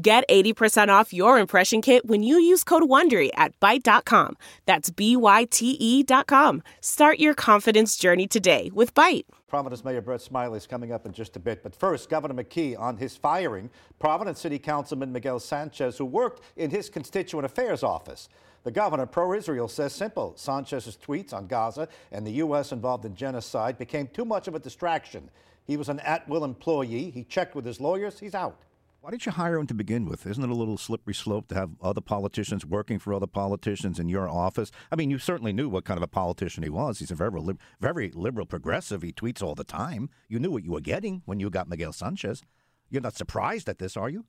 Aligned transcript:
Get 0.00 0.28
80% 0.28 0.90
off 0.90 1.12
your 1.12 1.40
impression 1.40 1.82
kit 1.82 2.06
when 2.06 2.22
you 2.22 2.38
use 2.38 2.62
code 2.62 2.84
WONDERY 2.84 3.30
at 3.34 3.58
Byte.com. 3.58 4.36
That's 4.64 4.90
B-Y-T-E 4.90 6.04
dot 6.04 6.28
com. 6.28 6.62
Start 6.80 7.18
your 7.18 7.34
confidence 7.34 7.96
journey 7.96 8.28
today 8.28 8.70
with 8.72 8.94
Byte. 8.94 9.24
Providence 9.48 9.84
Mayor 9.84 10.00
Brett 10.00 10.20
Smiley 10.20 10.58
is 10.58 10.68
coming 10.68 10.92
up 10.92 11.04
in 11.04 11.12
just 11.12 11.34
a 11.34 11.40
bit. 11.40 11.64
But 11.64 11.74
first, 11.74 12.08
Governor 12.08 12.40
McKee 12.40 12.78
on 12.78 12.98
his 12.98 13.16
firing 13.16 13.70
Providence 13.98 14.38
City 14.38 14.60
Councilman 14.60 15.10
Miguel 15.10 15.40
Sanchez, 15.40 15.98
who 15.98 16.04
worked 16.04 16.44
in 16.56 16.70
his 16.70 16.88
constituent 16.88 17.44
affairs 17.44 17.82
office. 17.82 18.28
The 18.62 18.70
governor, 18.70 19.06
pro 19.06 19.32
Israel, 19.32 19.66
says 19.66 19.92
simple 19.92 20.34
Sanchez's 20.36 20.96
tweets 20.96 21.32
on 21.32 21.48
Gaza 21.48 21.88
and 22.12 22.24
the 22.24 22.32
U.S. 22.32 22.70
involved 22.70 23.04
in 23.04 23.16
genocide 23.16 23.78
became 23.78 24.06
too 24.06 24.24
much 24.24 24.46
of 24.46 24.54
a 24.54 24.60
distraction. 24.60 25.28
He 25.64 25.76
was 25.76 25.88
an 25.88 25.98
at 26.00 26.28
will 26.28 26.44
employee. 26.44 27.10
He 27.10 27.24
checked 27.24 27.56
with 27.56 27.64
his 27.64 27.80
lawyers. 27.80 28.20
He's 28.20 28.36
out. 28.36 28.58
Why 29.08 29.12
did 29.12 29.24
you 29.24 29.32
hire 29.32 29.58
him 29.58 29.66
to 29.68 29.74
begin 29.74 30.04
with? 30.04 30.26
Isn't 30.26 30.44
it 30.44 30.50
a 30.50 30.54
little 30.54 30.76
slippery 30.76 31.14
slope 31.14 31.48
to 31.48 31.54
have 31.54 31.70
other 31.80 32.02
politicians 32.02 32.66
working 32.66 32.98
for 32.98 33.14
other 33.14 33.26
politicians 33.26 33.98
in 33.98 34.10
your 34.10 34.28
office? 34.28 34.70
I 34.92 34.96
mean, 34.96 35.08
you 35.08 35.18
certainly 35.18 35.54
knew 35.54 35.66
what 35.70 35.86
kind 35.86 35.96
of 35.96 36.02
a 36.02 36.06
politician 36.06 36.62
he 36.62 36.68
was. 36.68 36.98
He's 36.98 37.10
a 37.10 37.14
very, 37.14 37.40
very 37.80 38.10
liberal 38.10 38.44
progressive. 38.44 39.00
He 39.00 39.14
tweets 39.14 39.42
all 39.42 39.54
the 39.54 39.64
time. 39.64 40.10
You 40.28 40.38
knew 40.38 40.50
what 40.50 40.62
you 40.62 40.72
were 40.72 40.82
getting 40.82 41.22
when 41.24 41.40
you 41.40 41.48
got 41.48 41.70
Miguel 41.70 41.94
Sanchez. 41.94 42.42
You're 42.90 43.00
not 43.00 43.16
surprised 43.16 43.66
at 43.70 43.78
this, 43.78 43.96
are 43.96 44.10
you? 44.10 44.26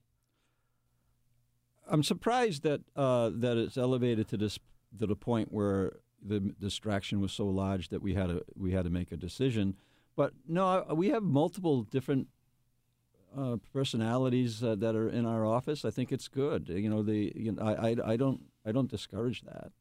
I'm 1.85 2.01
surprised 2.01 2.63
that 2.63 2.79
uh, 2.95 3.31
that 3.33 3.57
it's 3.57 3.77
elevated 3.77 4.29
to 4.29 4.37
this 4.37 4.59
to 4.97 5.05
the 5.05 5.15
point 5.17 5.51
where 5.51 5.97
the 6.25 6.39
distraction 6.39 7.19
was 7.19 7.33
so 7.33 7.47
large 7.47 7.89
that 7.89 8.01
we 8.01 8.13
had 8.13 8.27
to 8.27 8.45
we 8.55 8.71
had 8.71 8.85
to 8.85 8.89
make 8.89 9.11
a 9.11 9.17
decision. 9.17 9.75
But 10.15 10.31
no, 10.47 10.85
we 10.93 11.09
have 11.09 11.23
multiple 11.23 11.83
different 11.83 12.27
uh, 13.37 13.57
personalities 13.73 14.63
uh, 14.63 14.75
that 14.75 14.95
are 14.95 15.09
in 15.09 15.25
our 15.25 15.45
office, 15.45 15.85
I 15.85 15.91
think 15.91 16.11
it's 16.11 16.27
good. 16.27 16.69
You 16.69 16.89
know, 16.89 17.03
the 17.03 17.31
you 17.35 17.51
know, 17.51 17.61
I, 17.61 17.89
I, 17.89 17.95
I 18.13 18.17
don't 18.17 18.41
I 18.65 18.71
don't 18.71 18.89
discourage 18.89 19.41
that. 19.43 19.71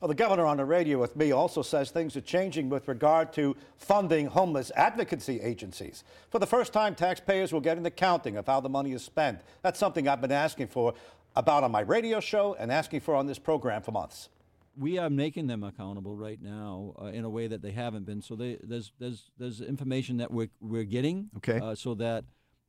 Well, 0.00 0.08
the 0.08 0.14
governor 0.14 0.46
on 0.46 0.56
the 0.56 0.64
radio 0.64 0.98
with 0.98 1.14
me 1.14 1.30
also 1.30 1.60
says 1.60 1.90
things 1.90 2.16
are 2.16 2.22
changing 2.22 2.70
with 2.70 2.88
regard 2.88 3.34
to 3.34 3.54
funding 3.76 4.26
homeless 4.26 4.72
advocacy 4.74 5.40
agencies. 5.40 6.04
For 6.30 6.38
the 6.38 6.46
first 6.46 6.72
time, 6.72 6.94
taxpayers 6.94 7.52
will 7.52 7.60
get 7.60 7.76
an 7.76 7.84
accounting 7.84 8.38
of 8.38 8.46
how 8.46 8.60
the 8.60 8.70
money 8.70 8.92
is 8.92 9.04
spent. 9.04 9.40
That's 9.62 9.78
something 9.78 10.08
I've 10.08 10.22
been 10.22 10.32
asking 10.32 10.68
for 10.68 10.94
about 11.36 11.64
on 11.64 11.70
my 11.70 11.82
radio 11.82 12.18
show 12.18 12.56
and 12.58 12.72
asking 12.72 13.00
for 13.00 13.14
on 13.14 13.26
this 13.26 13.38
program 13.38 13.82
for 13.82 13.92
months 13.92 14.30
we 14.76 14.98
are 14.98 15.10
making 15.10 15.46
them 15.46 15.62
accountable 15.62 16.16
right 16.16 16.40
now 16.40 16.94
uh, 17.00 17.06
in 17.06 17.24
a 17.24 17.30
way 17.30 17.46
that 17.46 17.62
they 17.62 17.72
haven't 17.72 18.06
been. 18.06 18.22
So 18.22 18.36
they, 18.36 18.58
there's 18.62 18.92
there's 18.98 19.30
there's 19.38 19.60
information 19.60 20.18
that 20.18 20.30
we're 20.30 20.50
we're 20.60 20.84
getting. 20.84 21.30
Okay. 21.38 21.58
Uh, 21.58 21.74
so 21.74 21.94
that 21.94 22.24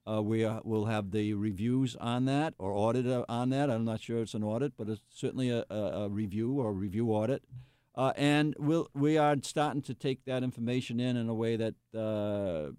uh, 0.10 0.22
we 0.22 0.46
will 0.64 0.86
have 0.86 1.12
the 1.12 1.34
reviews 1.34 1.96
on 1.98 2.26
that 2.26 2.54
or 2.58 2.72
audit 2.72 3.08
uh, 3.08 3.26
on 3.30 3.50
that. 3.50 3.70
I'm 3.70 3.86
not 3.86 4.02
sure 4.02 4.22
it's 4.22 4.34
an 4.34 4.44
audit, 4.44 4.74
but 4.78 4.90
it's 4.90 5.02
certainly 5.10 5.50
a, 5.50 5.66
a, 5.70 5.76
a 5.76 6.10
review 6.10 6.60
or 6.60 6.70
a 6.70 6.74
review 6.74 7.10
audit. 7.12 7.44
Uh, 7.94 8.14
and 8.16 8.56
we'll, 8.58 8.88
we 8.94 9.18
are 9.18 9.36
starting 9.44 9.82
to 9.82 9.94
take 9.94 10.24
that 10.26 10.44
information 10.44 11.00
in 11.00 11.18
in 11.18 11.28
a 11.28 11.34
way 11.34 11.58
that 11.58 11.76
uh, 11.96 12.72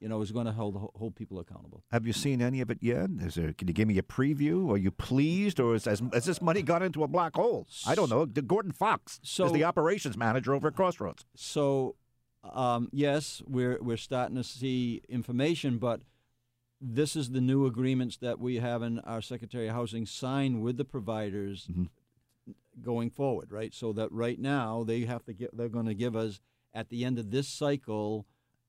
you 0.00 0.08
know, 0.08 0.22
is 0.22 0.32
going 0.32 0.46
to 0.46 0.52
hold 0.52 0.90
hold 0.96 1.14
people 1.14 1.38
accountable. 1.38 1.84
Have 1.92 2.06
you 2.06 2.12
seen 2.12 2.40
any 2.40 2.60
of 2.60 2.70
it 2.70 2.78
yet? 2.80 3.10
Is 3.20 3.34
there? 3.34 3.52
Can 3.52 3.68
you 3.68 3.74
give 3.74 3.86
me 3.86 3.98
a 3.98 4.02
preview? 4.02 4.70
Are 4.70 4.78
you 4.78 4.90
pleased, 4.90 5.60
or 5.60 5.74
is 5.74 5.84
has, 5.84 6.02
has 6.12 6.24
this 6.24 6.40
money 6.40 6.62
gone 6.62 6.82
into 6.82 7.04
a 7.04 7.08
black 7.08 7.36
hole? 7.36 7.66
I 7.86 7.94
don't 7.94 8.08
know. 8.08 8.24
Gordon 8.24 8.72
Fox 8.72 9.20
so, 9.22 9.44
is 9.44 9.52
the 9.52 9.64
operations 9.64 10.16
manager 10.16 10.54
over 10.54 10.68
at 10.68 10.74
Crossroads. 10.74 11.26
So, 11.36 11.96
um, 12.42 12.88
yes, 12.92 13.42
we're 13.46 13.78
we're 13.82 13.98
starting 13.98 14.36
to 14.36 14.44
see 14.44 15.02
information, 15.08 15.76
but 15.76 16.00
this 16.80 17.14
is 17.14 17.30
the 17.30 17.42
new 17.42 17.66
agreements 17.66 18.16
that 18.16 18.40
we 18.40 18.56
have 18.56 18.82
in 18.82 19.00
our 19.00 19.20
Secretary 19.20 19.68
of 19.68 19.74
Housing 19.74 20.06
signed 20.06 20.62
with 20.62 20.78
the 20.78 20.84
providers 20.84 21.68
mm-hmm. 21.70 21.84
going 22.82 23.10
forward, 23.10 23.52
right? 23.52 23.74
So 23.74 23.92
that 23.92 24.10
right 24.10 24.40
now 24.40 24.82
they 24.82 25.02
have 25.02 25.26
to 25.26 25.34
get 25.34 25.54
they're 25.54 25.68
going 25.68 25.86
to 25.86 25.94
give 25.94 26.16
us 26.16 26.40
at 26.72 26.88
the 26.88 27.04
end 27.04 27.18
of 27.18 27.30
this 27.30 27.48
cycle 27.48 28.24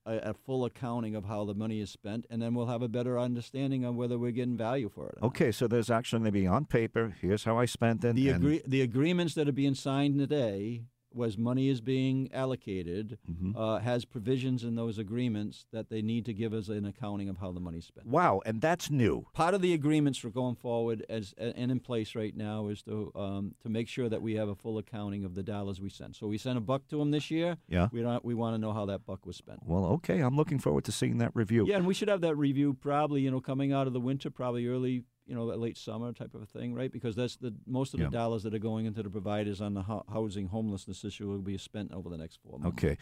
a, 0.06 0.18
a, 0.18 0.34
full 0.34 0.66
accounting 0.66 1.16
of 1.16 1.26
how 1.26 1.46
the 1.46 1.54
money 1.54 1.80
is 1.80 1.90
spent, 1.90 2.26
and 2.30 2.42
then 2.42 2.54
we'll 2.54 2.68
have 2.68 2.82
a 2.82 2.88
better 2.88 3.20
understanding 3.20 3.86
of 3.86 3.96
whether 3.96 4.18
we're 4.18 4.32
getting 4.32 4.58
value 4.58 4.90
for 4.90 5.10
it. 5.10 5.18
Okay, 5.22 5.52
so 5.52 5.68
there's 5.68 5.90
actually 5.90 6.20
going 6.20 6.34
to 6.34 6.40
be 6.40 6.48
on 6.48 6.66
paper. 6.66 7.16
Here's 7.22 7.44
how 7.44 7.58
I 7.58 7.66
spent 7.66 8.04
it. 8.04 8.16
The, 8.16 8.30
agree- 8.30 8.62
the 8.66 8.82
agreements 8.82 9.36
that 9.36 9.48
are 9.48 9.54
being 9.54 9.76
signed 9.76 10.18
today 10.18 10.84
was 11.14 11.38
money 11.38 11.70
is 11.70 11.82
being 11.82 12.30
allocated 12.34 13.18
mm-hmm. 13.30 13.58
uh, 13.58 13.80
has 13.80 14.06
provisions 14.06 14.64
in 14.64 14.76
those 14.76 14.98
agreements 14.98 15.66
that 15.72 15.90
they 15.90 16.02
need 16.02 16.26
to 16.26 16.34
give 16.34 16.54
us 16.54 16.68
an 16.70 16.86
accounting 16.86 17.30
of 17.30 17.38
how 17.38 17.52
the 17.52 17.60
money's 17.60 17.86
spent. 17.86 18.08
Wow, 18.08 18.42
and 18.46 18.62
that's 18.62 18.90
new. 18.90 19.26
Part 19.34 19.54
of 19.54 19.62
the 19.62 19.74
agreements 19.74 20.20
for 20.20 20.30
going 20.30 20.56
forward 20.56 21.06
as 21.10 21.34
and 21.38 21.72
in 21.72 21.80
place 21.80 22.16
right 22.16 22.36
now 22.36 22.68
is 22.68 22.82
to 22.84 23.12
um, 23.16 23.56
to 23.62 23.70
make 23.70 23.88
sure 23.88 24.10
that 24.10 24.22
we 24.22 24.36
have 24.36 24.50
a 24.50 24.56
full 24.56 24.78
accounting 24.78 25.26
of 25.26 25.36
the 25.36 25.44
dollars 25.44 25.82
we 25.82 25.90
send. 25.90 26.16
So 26.16 26.28
we 26.28 26.38
sent 26.38 26.58
a 26.58 26.62
buck 26.62 26.88
to 26.90 26.98
them 26.98 27.12
this 27.12 27.32
year. 27.32 27.58
Yeah, 27.68 27.90
we 27.92 28.02
don't, 28.02 28.24
we 28.24 28.34
want 28.34 28.56
to 28.56 28.58
know 28.58 28.74
how 28.74 28.86
that 28.86 29.06
buck 29.06 29.26
was 29.26 29.36
spent. 29.36 29.60
Well, 29.66 29.86
okay, 29.86 30.20
I'm 30.20 30.36
looking 30.36 30.60
forward 30.60 30.86
to 30.86 30.92
seeing 30.92 31.18
that 31.20 31.32
review. 31.34 31.66
Yeah, 31.68 31.78
and 31.78 31.86
we 31.86 31.94
should 31.94 32.10
have 32.10 32.22
that 32.22 32.36
review 32.36 32.74
probably 32.74 33.22
you 33.22 33.32
know 33.32 33.42
coming 33.42 33.74
out 33.74 33.88
of 33.88 33.94
the 33.94 34.00
winter, 34.00 34.30
probably 34.30 34.68
early 34.68 35.04
you 35.28 35.36
know, 35.36 35.46
late 35.46 35.78
summer 35.78 36.12
type 36.14 36.34
of 36.34 36.42
a 36.42 36.46
thing, 36.46 36.74
right? 36.74 36.92
Because 36.92 37.16
that's 37.16 37.36
the 37.38 37.54
most 37.66 37.94
of 37.94 38.00
the 38.00 38.06
dollars 38.12 38.44
that 38.44 38.54
are 38.54 38.60
going 38.60 38.86
into 38.86 39.04
the 39.04 39.10
providers 39.10 39.62
on 39.62 39.74
the 39.74 39.84
ho- 39.84 40.04
housing 40.12 40.48
homelessness 40.48 41.04
issue 41.06 41.28
will 41.28 41.40
be 41.40 41.58
spent 41.58 41.92
over 41.94 42.10
the 42.10 42.18
next 42.18 42.40
four 42.44 42.60
months. 42.60 42.84
Okay. 42.84 42.98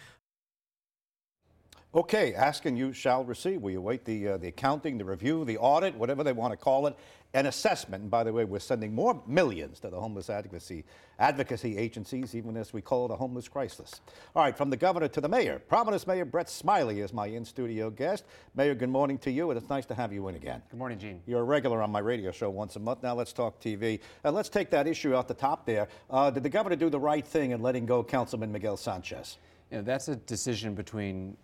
Okay, 1.96 2.36
ask 2.36 2.66
and 2.66 2.78
you 2.78 2.94
shall 2.94 3.24
receive. 3.24 3.64
We 3.64 3.74
await 3.74 4.06
the, 4.06 4.28
uh, 4.28 4.38
the 4.38 4.50
accounting, 4.50 5.00
the 5.00 5.06
review, 5.06 5.44
the 5.44 5.58
audit, 5.58 5.96
whatever 5.96 6.24
they 6.24 6.34
want 6.34 6.54
to 6.54 6.58
call 6.58 6.86
it, 6.86 6.96
an 7.34 7.48
assessment. 7.48 8.04
And 8.04 8.12
by 8.12 8.24
the 8.24 8.32
way, 8.32 8.46
we're 8.46 8.60
sending 8.60 8.94
more 8.94 9.24
millions 9.26 9.80
to 9.80 9.90
the 9.90 10.00
homeless 10.00 10.30
advocacy, 10.30 10.86
advocacy 11.18 11.80
agencies, 11.80 12.36
even 12.36 12.58
as 12.58 12.74
we 12.74 12.82
call 12.84 13.08
it 13.08 13.12
a 13.12 13.16
homeless 13.16 13.48
crisis. 13.48 14.02
All 14.36 14.44
right, 14.44 14.56
from 14.56 14.70
the 14.70 14.78
governor 14.78 15.08
to 15.08 15.20
the 15.20 15.28
mayor. 15.28 15.58
Providence 15.68 16.06
Mayor 16.06 16.26
Brett 16.26 16.48
Smiley 16.48 17.00
is 17.00 17.12
my 17.12 17.26
in-studio 17.26 17.90
guest. 17.90 18.24
Mayor, 18.54 18.76
good 18.76 18.90
morning 18.90 19.18
to 19.20 19.32
you, 19.32 19.50
and 19.50 19.60
it's 19.60 19.70
nice 19.70 19.88
to 19.88 19.96
have 19.96 20.14
you 20.14 20.28
in 20.28 20.36
again. 20.36 20.62
Good 20.70 20.78
morning, 20.78 21.00
Gene. 21.00 21.24
You're 21.26 21.42
a 21.42 21.44
regular 21.44 21.82
on 21.82 21.92
my 21.92 22.02
radio 22.02 22.32
show 22.32 22.52
once 22.52 22.76
a 22.76 22.80
month. 22.80 23.02
Now 23.02 23.16
let's 23.16 23.34
talk 23.34 23.60
TV. 23.60 24.00
And 24.24 24.36
let's 24.36 24.50
take 24.50 24.70
that 24.70 24.86
issue 24.86 25.16
out 25.16 25.28
the 25.28 25.34
top 25.34 25.66
there. 25.66 25.88
Uh, 26.08 26.30
did 26.30 26.44
the 26.44 26.50
governor 26.50 26.76
do 26.76 26.92
the 26.92 27.00
right 27.00 27.26
thing 27.26 27.50
in 27.50 27.64
letting 27.64 27.88
go 27.88 28.04
Councilman 28.04 28.52
Miguel 28.52 28.78
Sanchez? 28.78 29.40
You 29.72 29.78
know, 29.78 29.84
that's 29.84 30.08
a 30.08 30.16
decision 30.16 30.74
between 30.74 31.38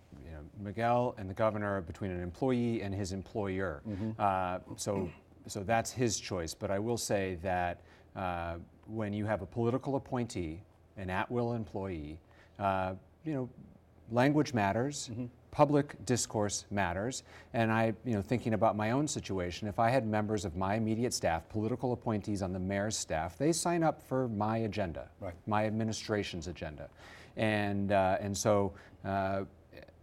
Miguel 0.60 1.14
and 1.18 1.28
the 1.28 1.34
governor 1.34 1.80
between 1.80 2.10
an 2.10 2.22
employee 2.22 2.82
and 2.82 2.94
his 2.94 3.12
employer. 3.12 3.82
Mm-hmm. 3.88 4.10
Uh, 4.18 4.58
so, 4.76 5.10
so 5.46 5.62
that's 5.62 5.90
his 5.90 6.18
choice. 6.18 6.54
But 6.54 6.70
I 6.70 6.78
will 6.78 6.96
say 6.98 7.38
that 7.42 7.80
uh, 8.14 8.56
when 8.86 9.12
you 9.12 9.26
have 9.26 9.42
a 9.42 9.46
political 9.46 9.96
appointee, 9.96 10.62
an 10.96 11.10
at-will 11.10 11.52
employee, 11.52 12.18
uh, 12.58 12.94
you 13.24 13.34
know, 13.34 13.48
language 14.10 14.54
matters. 14.54 15.10
Mm-hmm. 15.12 15.26
Public 15.52 16.04
discourse 16.04 16.66
matters, 16.70 17.22
and 17.54 17.72
I, 17.72 17.94
you 18.04 18.12
know, 18.12 18.20
thinking 18.20 18.52
about 18.52 18.76
my 18.76 18.90
own 18.90 19.08
situation, 19.08 19.66
if 19.68 19.78
I 19.78 19.88
had 19.88 20.06
members 20.06 20.44
of 20.44 20.54
my 20.54 20.74
immediate 20.74 21.14
staff, 21.14 21.48
political 21.48 21.94
appointees 21.94 22.42
on 22.42 22.52
the 22.52 22.58
mayor's 22.58 22.94
staff, 22.94 23.38
they 23.38 23.52
sign 23.52 23.82
up 23.82 24.02
for 24.02 24.28
my 24.28 24.58
agenda, 24.58 25.08
right. 25.18 25.32
my 25.46 25.64
administration's 25.64 26.46
agenda, 26.46 26.90
and 27.38 27.90
uh, 27.90 28.18
and 28.20 28.36
so 28.36 28.74
uh, 29.06 29.44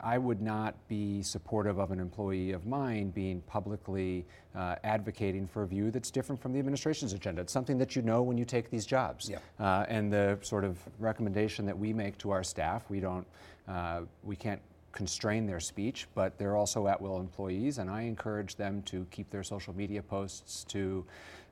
I 0.04 0.18
would 0.18 0.42
not 0.42 0.76
be 0.90 1.24
supportive 1.24 1.80
of 1.80 1.92
an 1.92 2.00
employee 2.00 2.52
of 2.52 2.66
mine 2.66 3.12
being 3.12 3.42
publicly 3.42 4.26
uh, 4.54 4.76
advocating 4.84 5.48
for 5.48 5.64
a 5.64 5.68
view 5.68 5.92
that's 5.92 6.12
different 6.12 6.42
from 6.42 6.52
the 6.52 6.60
administration's 6.60 7.14
agenda. 7.14 7.42
It's 7.42 7.54
something 7.54 7.78
that 7.78 7.96
you 7.96 8.02
know 8.02 8.22
when 8.22 8.38
you 8.38 8.44
take 8.44 8.70
these 8.70 8.86
jobs. 8.86 9.30
Yeah. 9.30 9.38
Uh, 9.60 9.86
and 9.88 10.12
the 10.12 10.38
sort 10.42 10.66
of 10.66 10.78
recommendation 11.00 11.66
that 11.66 11.78
we 11.78 11.94
make 11.94 12.18
to 12.20 12.32
our 12.32 12.44
staff, 12.44 12.90
we 12.90 13.00
don't, 13.00 13.26
uh, 13.68 14.02
we 14.24 14.36
can't 14.36 14.62
constrain 14.94 15.46
their 15.46 15.60
speech, 15.60 16.08
but 16.16 16.38
they're 16.38 16.56
also 16.56 16.88
at 16.88 17.02
will 17.02 17.20
employees, 17.20 17.80
and 17.80 17.90
I 17.90 18.04
encourage 18.04 18.56
them 18.56 18.82
to 18.84 19.06
keep 19.12 19.30
their 19.30 19.44
social 19.44 19.76
media 19.76 20.02
posts 20.02 20.64
to 20.66 21.06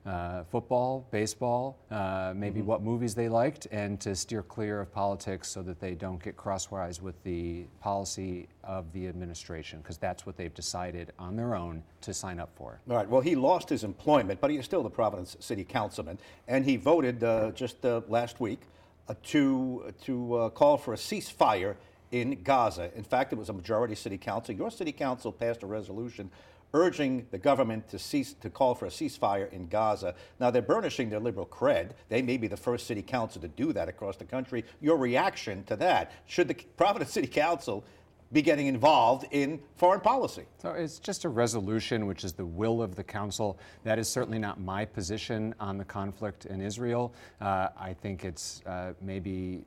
uh, 0.04 0.42
football, 0.50 1.06
baseball, 1.10 1.78
uh, 1.90 2.32
maybe 2.34 2.58
mm-hmm. 2.58 2.68
what 2.68 2.82
movies 2.82 3.14
they 3.14 3.28
liked, 3.28 3.68
and 3.70 4.00
to 4.00 4.16
steer 4.16 4.42
clear 4.42 4.80
of 4.80 4.92
politics 4.92 5.48
so 5.48 5.62
that 5.62 5.78
they 5.78 5.94
don't 5.94 6.20
get 6.22 6.36
crosswise 6.36 7.00
with 7.00 7.20
the 7.22 7.64
policy 7.80 8.48
of 8.64 8.92
the 8.92 9.06
administration, 9.06 9.78
because 9.80 9.98
that's 9.98 10.26
what 10.26 10.36
they've 10.36 10.54
decided 10.54 11.12
on 11.18 11.36
their 11.36 11.54
own 11.54 11.82
to 12.00 12.12
sign 12.12 12.40
up 12.40 12.50
for. 12.56 12.80
All 12.90 12.96
right. 12.96 13.08
Well, 13.08 13.20
he 13.20 13.36
lost 13.36 13.68
his 13.68 13.84
employment, 13.84 14.40
but 14.40 14.50
he 14.50 14.56
is 14.56 14.64
still 14.64 14.82
the 14.82 14.90
Providence 14.90 15.36
City 15.38 15.62
Councilman, 15.62 16.18
and 16.48 16.64
he 16.64 16.76
voted 16.76 17.22
uh, 17.22 17.52
just 17.52 17.84
uh, 17.84 18.00
last 18.08 18.40
week 18.40 18.62
uh, 19.08 19.14
to 19.22 19.92
to 20.02 20.34
uh, 20.34 20.48
call 20.50 20.76
for 20.76 20.94
a 20.94 20.96
ceasefire 20.96 21.76
in 22.12 22.42
Gaza. 22.42 22.90
In 22.94 23.02
fact, 23.02 23.32
it 23.32 23.36
was 23.36 23.48
a 23.48 23.52
majority 23.52 23.94
city 23.94 24.18
council. 24.18 24.54
Your 24.54 24.70
city 24.70 24.92
council 24.92 25.32
passed 25.32 25.62
a 25.62 25.66
resolution 25.66 26.30
urging 26.74 27.26
the 27.30 27.38
government 27.38 27.88
to 27.88 27.98
cease 27.98 28.32
to 28.34 28.48
call 28.48 28.74
for 28.74 28.86
a 28.86 28.90
ceasefire 28.90 29.50
in 29.52 29.68
Gaza. 29.68 30.14
Now 30.40 30.50
they're 30.50 30.62
burnishing 30.62 31.10
their 31.10 31.20
liberal 31.20 31.46
cred. 31.46 31.90
They 32.08 32.22
may 32.22 32.36
be 32.36 32.46
the 32.46 32.56
first 32.56 32.86
city 32.86 33.02
council 33.02 33.42
to 33.42 33.48
do 33.48 33.72
that 33.72 33.88
across 33.88 34.16
the 34.16 34.24
country. 34.24 34.64
Your 34.80 34.96
reaction 34.96 35.64
to 35.64 35.76
that? 35.76 36.12
Should 36.26 36.48
the 36.48 36.54
Providence 36.76 37.12
City 37.12 37.26
Council 37.26 37.84
be 38.32 38.40
getting 38.40 38.66
involved 38.66 39.26
in 39.30 39.60
foreign 39.76 40.00
policy. 40.00 40.44
So 40.58 40.70
it's 40.70 40.98
just 40.98 41.24
a 41.24 41.28
resolution, 41.28 42.06
which 42.06 42.24
is 42.24 42.32
the 42.32 42.46
will 42.46 42.82
of 42.82 42.96
the 42.96 43.04
council. 43.04 43.58
That 43.84 43.98
is 43.98 44.08
certainly 44.08 44.38
not 44.38 44.58
my 44.58 44.84
position 44.84 45.54
on 45.60 45.76
the 45.76 45.84
conflict 45.84 46.46
in 46.46 46.62
Israel. 46.62 47.12
Uh, 47.40 47.68
I 47.78 47.92
think 47.92 48.24
it's 48.24 48.62
uh, 48.66 48.94
maybe 49.02 49.64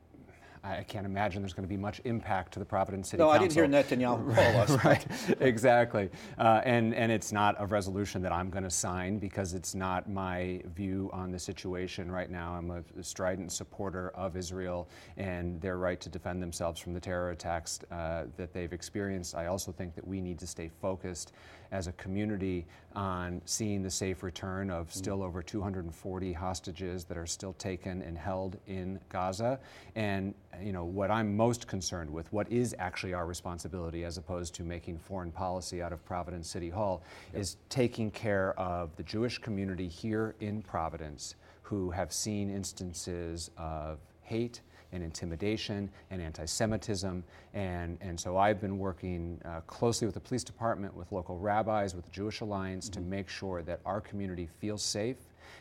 I 0.66 0.82
can't 0.82 1.06
imagine 1.06 1.42
there's 1.42 1.52
going 1.52 1.64
to 1.64 1.68
be 1.68 1.76
much 1.76 2.00
impact 2.04 2.52
to 2.54 2.58
the 2.58 2.64
Providence 2.64 3.08
City 3.08 3.22
no, 3.22 3.28
Council. 3.28 3.44
I 3.44 3.48
didn't 3.48 3.88
hear 3.88 3.98
Netanyahu 3.98 4.34
call 4.34 4.60
us. 4.60 4.84
right, 4.84 5.06
exactly. 5.40 6.10
Uh, 6.38 6.60
and, 6.64 6.94
and 6.94 7.12
it's 7.12 7.32
not 7.32 7.54
a 7.58 7.66
resolution 7.66 8.22
that 8.22 8.32
I'm 8.32 8.50
going 8.50 8.64
to 8.64 8.70
sign 8.70 9.18
because 9.18 9.54
it's 9.54 9.74
not 9.74 10.10
my 10.10 10.62
view 10.74 11.10
on 11.12 11.30
the 11.30 11.38
situation 11.38 12.10
right 12.10 12.30
now. 12.30 12.54
I'm 12.54 12.70
a 12.70 13.02
strident 13.02 13.52
supporter 13.52 14.10
of 14.10 14.36
Israel 14.36 14.88
and 15.16 15.60
their 15.60 15.78
right 15.78 16.00
to 16.00 16.08
defend 16.08 16.42
themselves 16.42 16.80
from 16.80 16.94
the 16.94 17.00
terror 17.00 17.30
attacks 17.30 17.80
uh, 17.90 18.24
that 18.36 18.52
they've 18.52 18.72
experienced. 18.72 19.34
I 19.34 19.46
also 19.46 19.72
think 19.72 19.94
that 19.94 20.06
we 20.06 20.20
need 20.20 20.38
to 20.40 20.46
stay 20.46 20.70
focused 20.80 21.32
as 21.72 21.86
a 21.86 21.92
community 21.92 22.66
on 22.94 23.42
seeing 23.44 23.82
the 23.82 23.90
safe 23.90 24.22
return 24.22 24.70
of 24.70 24.92
still 24.92 25.22
over 25.22 25.42
240 25.42 26.32
hostages 26.32 27.04
that 27.04 27.18
are 27.18 27.26
still 27.26 27.52
taken 27.54 28.02
and 28.02 28.16
held 28.16 28.56
in 28.66 28.98
Gaza. 29.08 29.58
And 29.94 30.34
you 30.62 30.72
know 30.72 30.84
what 30.84 31.10
I'm 31.10 31.36
most 31.36 31.66
concerned 31.66 32.10
with, 32.10 32.32
what 32.32 32.50
is 32.50 32.74
actually 32.78 33.14
our 33.14 33.26
responsibility 33.26 34.04
as 34.04 34.18
opposed 34.18 34.54
to 34.56 34.62
making 34.62 34.98
foreign 34.98 35.30
policy 35.30 35.82
out 35.82 35.92
of 35.92 36.04
Providence 36.04 36.48
City 36.48 36.70
Hall, 36.70 37.02
yep. 37.32 37.42
is 37.42 37.56
taking 37.68 38.10
care 38.10 38.58
of 38.58 38.94
the 38.96 39.02
Jewish 39.02 39.38
community 39.38 39.88
here 39.88 40.34
in 40.40 40.62
Providence 40.62 41.34
who 41.62 41.90
have 41.90 42.12
seen 42.12 42.48
instances 42.48 43.50
of 43.56 43.98
hate 44.22 44.60
and 44.92 45.02
intimidation 45.02 45.90
and 46.10 46.22
anti-Semitism. 46.22 47.24
And, 47.54 47.98
and 48.00 48.18
so 48.18 48.36
I've 48.36 48.60
been 48.60 48.78
working 48.78 49.40
uh, 49.44 49.60
closely 49.62 50.06
with 50.06 50.14
the 50.14 50.20
police 50.20 50.44
department, 50.44 50.94
with 50.96 51.10
local 51.10 51.38
rabbis, 51.38 51.94
with 51.94 52.04
the 52.04 52.10
Jewish 52.10 52.40
Alliance 52.40 52.88
mm-hmm. 52.88 53.02
to 53.02 53.08
make 53.08 53.28
sure 53.28 53.62
that 53.62 53.80
our 53.84 54.00
community 54.00 54.48
feels 54.60 54.82
safe 54.82 55.16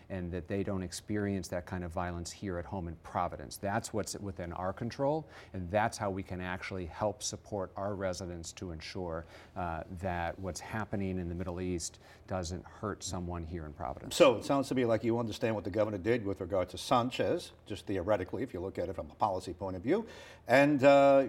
and 0.10 0.32
that 0.32 0.48
they 0.48 0.64
don't 0.64 0.84
experience 0.84 1.48
that 1.50 1.66
kind 1.66 1.84
of 1.84 1.92
violence 1.92 2.32
here 2.32 2.58
at 2.58 2.66
home 2.66 2.88
in 2.88 2.96
Providence. 3.04 3.58
That's 3.58 3.94
what's 3.94 4.16
within 4.16 4.54
our 4.54 4.74
control, 4.74 5.28
and 5.54 5.70
that's 5.72 5.98
how 5.98 6.10
we 6.10 6.24
can 6.24 6.42
actually 6.42 6.86
help 6.86 7.24
support 7.24 7.72
our 7.76 7.96
residents 7.96 8.52
to 8.54 8.72
ensure 8.72 9.26
uh, 9.56 9.82
that 10.02 10.38
what's 10.40 10.60
happening 10.60 11.20
in 11.20 11.30
the 11.30 11.36
Middle 11.36 11.62
East 11.62 12.00
doesn't 12.28 12.64
hurt 12.66 13.04
someone 13.04 13.44
here 13.44 13.66
in 13.66 13.74
Providence. 13.74 14.16
So 14.16 14.36
it 14.36 14.46
sounds 14.46 14.68
to 14.70 14.76
me 14.76 14.86
like 14.86 15.04
you 15.04 15.20
understand 15.20 15.56
what 15.56 15.64
the 15.64 15.70
governor 15.70 15.98
did 15.98 16.26
with 16.26 16.42
regard 16.42 16.70
to 16.70 16.78
Sanchez, 16.78 17.52
just 17.66 17.86
theoretically, 17.86 18.44
if 18.44 18.54
you 18.54 18.60
look 18.60 18.80
at 18.80 18.90
it 18.90 18.96
from 18.96 19.10
a 19.12 19.16
policy 19.16 19.54
point 19.54 19.76
of 19.76 19.84
view, 19.84 20.06
and 20.48 20.84
uh, 20.84 21.26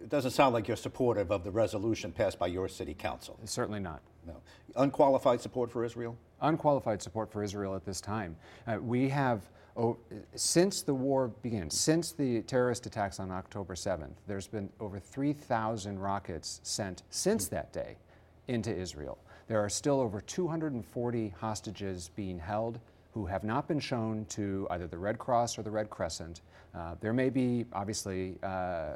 it 0.00 0.08
doesn't 0.08 0.30
sound 0.30 0.54
like 0.54 0.68
you're 0.68 0.76
supportive 0.76 1.30
of 1.30 1.44
the 1.44 1.50
resolution 1.50 2.12
passed 2.12 2.38
by 2.38 2.46
your 2.46 2.68
city 2.68 2.94
council. 2.94 3.38
Certainly 3.44 3.80
not. 3.80 4.00
No. 4.26 4.36
Unqualified 4.76 5.40
support 5.40 5.70
for 5.70 5.84
Israel? 5.84 6.16
Unqualified 6.40 7.02
support 7.02 7.30
for 7.30 7.42
Israel 7.42 7.74
at 7.74 7.84
this 7.84 8.00
time. 8.00 8.36
Uh, 8.66 8.78
we 8.80 9.08
have, 9.08 9.42
oh, 9.76 9.96
since 10.34 10.82
the 10.82 10.94
war 10.94 11.28
began, 11.42 11.70
since 11.70 12.12
the 12.12 12.42
terrorist 12.42 12.86
attacks 12.86 13.18
on 13.20 13.30
October 13.30 13.74
7th, 13.74 14.14
there's 14.26 14.46
been 14.46 14.68
over 14.80 14.98
3,000 14.98 15.98
rockets 15.98 16.60
sent 16.62 17.02
since 17.10 17.48
that 17.48 17.72
day 17.72 17.96
into 18.46 18.74
Israel. 18.74 19.18
There 19.48 19.62
are 19.62 19.68
still 19.68 20.00
over 20.00 20.20
240 20.20 21.34
hostages 21.40 22.10
being 22.14 22.38
held 22.38 22.78
who 23.14 23.26
have 23.26 23.42
not 23.42 23.66
been 23.66 23.80
shown 23.80 24.26
to 24.26 24.66
either 24.70 24.86
the 24.86 24.98
Red 24.98 25.18
Cross 25.18 25.58
or 25.58 25.62
the 25.62 25.70
Red 25.70 25.90
Crescent. 25.90 26.42
Uh, 26.74 26.94
there 27.00 27.12
may 27.12 27.30
be, 27.30 27.64
obviously, 27.72 28.36
uh, 28.42 28.94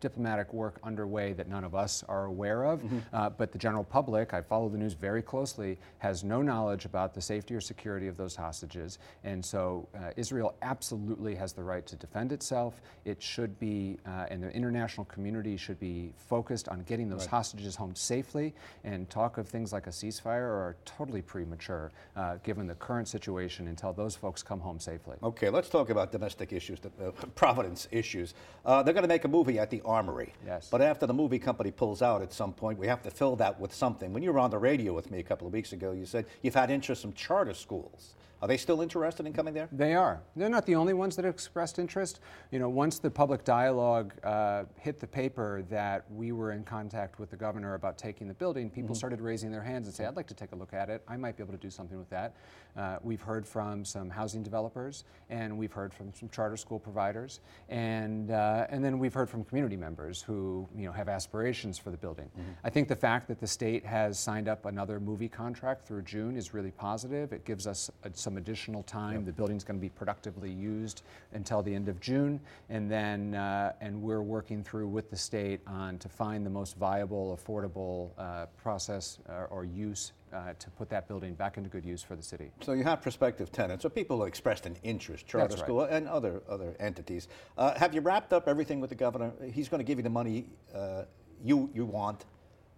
diplomatic 0.00 0.52
work 0.52 0.78
underway 0.82 1.32
that 1.32 1.48
none 1.48 1.64
of 1.64 1.74
us 1.74 2.04
are 2.08 2.26
aware 2.26 2.64
of. 2.64 2.80
Mm-hmm. 2.82 2.98
Uh, 3.12 3.30
but 3.30 3.52
the 3.52 3.58
general 3.58 3.84
public, 3.84 4.34
I 4.34 4.42
follow 4.42 4.68
the 4.68 4.78
news 4.78 4.94
very 4.94 5.22
closely, 5.22 5.78
has 5.98 6.22
no 6.24 6.42
knowledge 6.42 6.84
about 6.84 7.14
the 7.14 7.20
safety 7.20 7.54
or 7.54 7.60
security 7.60 8.06
of 8.06 8.16
those 8.16 8.36
hostages. 8.36 8.98
And 9.24 9.44
so 9.44 9.88
uh, 9.94 10.10
Israel 10.16 10.54
absolutely 10.62 11.34
has 11.34 11.52
the 11.52 11.62
right 11.62 11.86
to 11.86 11.96
defend 11.96 12.32
itself. 12.32 12.80
It 13.04 13.22
should 13.22 13.58
be, 13.58 13.98
uh, 14.06 14.26
and 14.30 14.42
the 14.42 14.50
international 14.50 15.06
community 15.06 15.56
should 15.56 15.80
be 15.80 16.12
focused 16.16 16.68
on 16.68 16.82
getting 16.82 17.08
those 17.08 17.20
right. 17.20 17.30
hostages 17.30 17.76
home 17.76 17.94
safely. 17.94 18.54
And 18.84 19.08
talk 19.08 19.38
of 19.38 19.48
things 19.48 19.72
like 19.72 19.86
a 19.86 19.90
ceasefire 19.90 20.26
are 20.26 20.76
totally 20.84 21.22
premature 21.22 21.92
uh, 22.16 22.36
given 22.42 22.66
the 22.66 22.74
current 22.74 23.08
situation 23.08 23.68
until 23.68 23.92
those 23.92 24.14
folks 24.14 24.42
come 24.42 24.60
home 24.60 24.78
safely. 24.78 25.16
Okay, 25.22 25.50
let's 25.50 25.68
talk 25.68 25.90
about 25.90 26.12
domestic 26.12 26.52
issues, 26.52 26.80
the, 26.80 26.90
uh, 27.04 27.10
Providence 27.34 27.88
issues. 27.90 28.34
Uh, 28.64 28.82
they're 28.82 28.94
going 28.94 29.02
to 29.02 29.08
make 29.08 29.24
a 29.24 29.28
movie 29.28 29.55
at 29.58 29.70
the 29.70 29.82
Armory. 29.84 30.32
Yes. 30.46 30.68
But 30.70 30.82
after 30.82 31.06
the 31.06 31.14
movie 31.14 31.38
company 31.38 31.70
pulls 31.70 32.02
out 32.02 32.22
at 32.22 32.32
some 32.32 32.52
point, 32.52 32.78
we 32.78 32.86
have 32.86 33.02
to 33.02 33.10
fill 33.10 33.36
that 33.36 33.58
with 33.60 33.74
something. 33.74 34.12
When 34.12 34.22
you 34.22 34.32
were 34.32 34.38
on 34.38 34.50
the 34.50 34.58
radio 34.58 34.92
with 34.92 35.10
me 35.10 35.18
a 35.18 35.22
couple 35.22 35.46
of 35.46 35.52
weeks 35.52 35.72
ago, 35.72 35.92
you 35.92 36.06
said 36.06 36.26
you've 36.42 36.54
had 36.54 36.70
interest 36.70 37.02
from 37.02 37.12
charter 37.12 37.54
schools. 37.54 38.14
Are 38.42 38.48
they 38.48 38.58
still 38.58 38.82
interested 38.82 39.24
in 39.24 39.32
coming 39.32 39.54
there? 39.54 39.68
They 39.72 39.94
are. 39.94 40.20
They're 40.36 40.50
not 40.50 40.66
the 40.66 40.74
only 40.74 40.92
ones 40.92 41.16
that 41.16 41.24
have 41.24 41.34
expressed 41.34 41.78
interest. 41.78 42.20
You 42.50 42.58
know, 42.58 42.68
once 42.68 42.98
the 42.98 43.10
public 43.10 43.44
dialogue 43.44 44.12
uh, 44.22 44.64
hit 44.78 45.00
the 45.00 45.06
paper 45.06 45.64
that 45.70 46.04
we 46.10 46.32
were 46.32 46.52
in 46.52 46.62
contact 46.62 47.18
with 47.18 47.30
the 47.30 47.36
governor 47.36 47.74
about 47.74 47.96
taking 47.96 48.28
the 48.28 48.34
building, 48.34 48.68
people 48.68 48.88
mm-hmm. 48.88 48.94
started 48.94 49.20
raising 49.22 49.50
their 49.50 49.62
hands 49.62 49.86
and 49.86 49.94
say, 49.96 50.04
"I'd 50.04 50.16
like 50.16 50.26
to 50.26 50.34
take 50.34 50.52
a 50.52 50.56
look 50.56 50.74
at 50.74 50.90
it. 50.90 51.02
I 51.08 51.16
might 51.16 51.36
be 51.36 51.42
able 51.42 51.54
to 51.54 51.58
do 51.58 51.70
something 51.70 51.98
with 51.98 52.10
that." 52.10 52.34
Uh, 52.76 52.98
we've 53.02 53.22
heard 53.22 53.46
from 53.46 53.84
some 53.86 54.10
housing 54.10 54.42
developers, 54.42 55.04
and 55.30 55.56
we've 55.56 55.72
heard 55.72 55.94
from 55.94 56.12
some 56.12 56.28
charter 56.28 56.58
school 56.58 56.78
providers, 56.78 57.40
and 57.70 58.30
uh, 58.30 58.66
and 58.68 58.84
then 58.84 58.98
we've 58.98 59.14
heard 59.14 59.30
from 59.30 59.44
community 59.44 59.76
members 59.76 60.20
who 60.20 60.68
you 60.76 60.84
know 60.84 60.92
have 60.92 61.08
aspirations 61.08 61.78
for 61.78 61.90
the 61.90 61.96
building. 61.96 62.26
Mm-hmm. 62.26 62.50
I 62.64 62.70
think 62.70 62.88
the 62.88 62.96
fact 62.96 63.28
that 63.28 63.40
the 63.40 63.46
state 63.46 63.86
has 63.86 64.18
signed 64.18 64.46
up 64.46 64.66
another 64.66 65.00
movie 65.00 65.28
contract 65.28 65.86
through 65.86 66.02
June 66.02 66.36
is 66.36 66.52
really 66.52 66.70
positive. 66.70 67.32
It 67.32 67.46
gives 67.46 67.66
us 67.66 67.90
a, 68.04 68.10
some 68.26 68.38
additional 68.38 68.82
time. 68.82 69.18
Yep. 69.18 69.26
The 69.26 69.32
building's 69.32 69.62
going 69.62 69.78
to 69.78 69.80
be 69.80 69.88
productively 69.88 70.50
used 70.50 71.02
until 71.32 71.62
the 71.62 71.72
end 71.72 71.88
of 71.88 72.00
June, 72.00 72.40
and 72.70 72.90
then 72.90 73.36
uh, 73.36 73.72
and 73.80 74.02
we're 74.02 74.20
working 74.20 74.64
through 74.64 74.88
with 74.88 75.10
the 75.10 75.16
state 75.16 75.60
on 75.64 75.96
to 75.98 76.08
find 76.08 76.44
the 76.44 76.50
most 76.50 76.76
viable, 76.76 77.38
affordable 77.38 78.10
uh, 78.18 78.46
process 78.56 79.20
or, 79.28 79.44
uh, 79.44 79.54
or 79.54 79.64
use 79.64 80.10
uh, 80.32 80.54
to 80.58 80.68
put 80.70 80.88
that 80.90 81.06
building 81.06 81.34
back 81.34 81.56
into 81.56 81.70
good 81.70 81.84
use 81.84 82.02
for 82.02 82.16
the 82.16 82.22
city. 82.22 82.50
So 82.62 82.72
you 82.72 82.82
have 82.82 83.00
prospective 83.00 83.52
tenants, 83.52 83.84
or 83.84 83.90
people 83.90 84.16
who 84.16 84.24
expressed 84.24 84.66
an 84.66 84.74
interest, 84.82 85.28
charter 85.28 85.46
That's 85.46 85.60
school 85.60 85.82
right. 85.82 85.92
and 85.92 86.08
other 86.08 86.42
other 86.48 86.74
entities. 86.80 87.28
Uh, 87.56 87.78
have 87.78 87.94
you 87.94 88.00
wrapped 88.00 88.32
up 88.32 88.48
everything 88.48 88.80
with 88.80 88.90
the 88.90 88.96
governor? 88.96 89.30
He's 89.52 89.68
going 89.68 89.78
to 89.78 89.84
give 89.84 89.98
you 90.00 90.02
the 90.02 90.10
money 90.10 90.46
uh, 90.74 91.02
you 91.44 91.70
you 91.72 91.84
want 91.84 92.24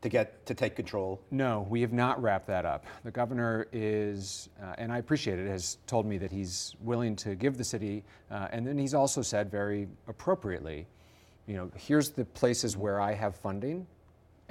to 0.01 0.09
get 0.09 0.47
to 0.47 0.55
take 0.55 0.77
control? 0.77 1.21
No, 1.31 1.67
we 1.69 1.81
have 1.81 1.93
not 1.93 2.23
wrapped 2.23 2.47
that 2.47 2.65
up. 2.65 2.87
The 3.05 3.11
governor 3.11 3.67
is, 3.73 4.49
uh, 4.63 4.75
and 4.79 4.93
I 4.93 4.99
appreciate 4.99 5.39
it, 5.39 5.49
has 5.49 5.79
told 5.87 6.07
me 6.07 6.19
that 6.19 6.31
he's 6.31 6.77
willing 6.81 7.17
to 7.17 7.35
give 7.35 7.59
the 7.59 7.65
city, 7.65 8.05
uh, 8.31 8.49
and 8.53 8.67
then 8.67 8.79
he's 8.79 8.95
also 8.95 9.23
said 9.23 9.51
very 9.51 9.89
appropriately, 10.07 10.87
you 11.47 11.57
know, 11.57 11.71
here's 11.77 12.11
the 12.11 12.25
places 12.25 12.77
where 12.77 13.01
I 13.01 13.13
have 13.15 13.35
funding. 13.35 13.87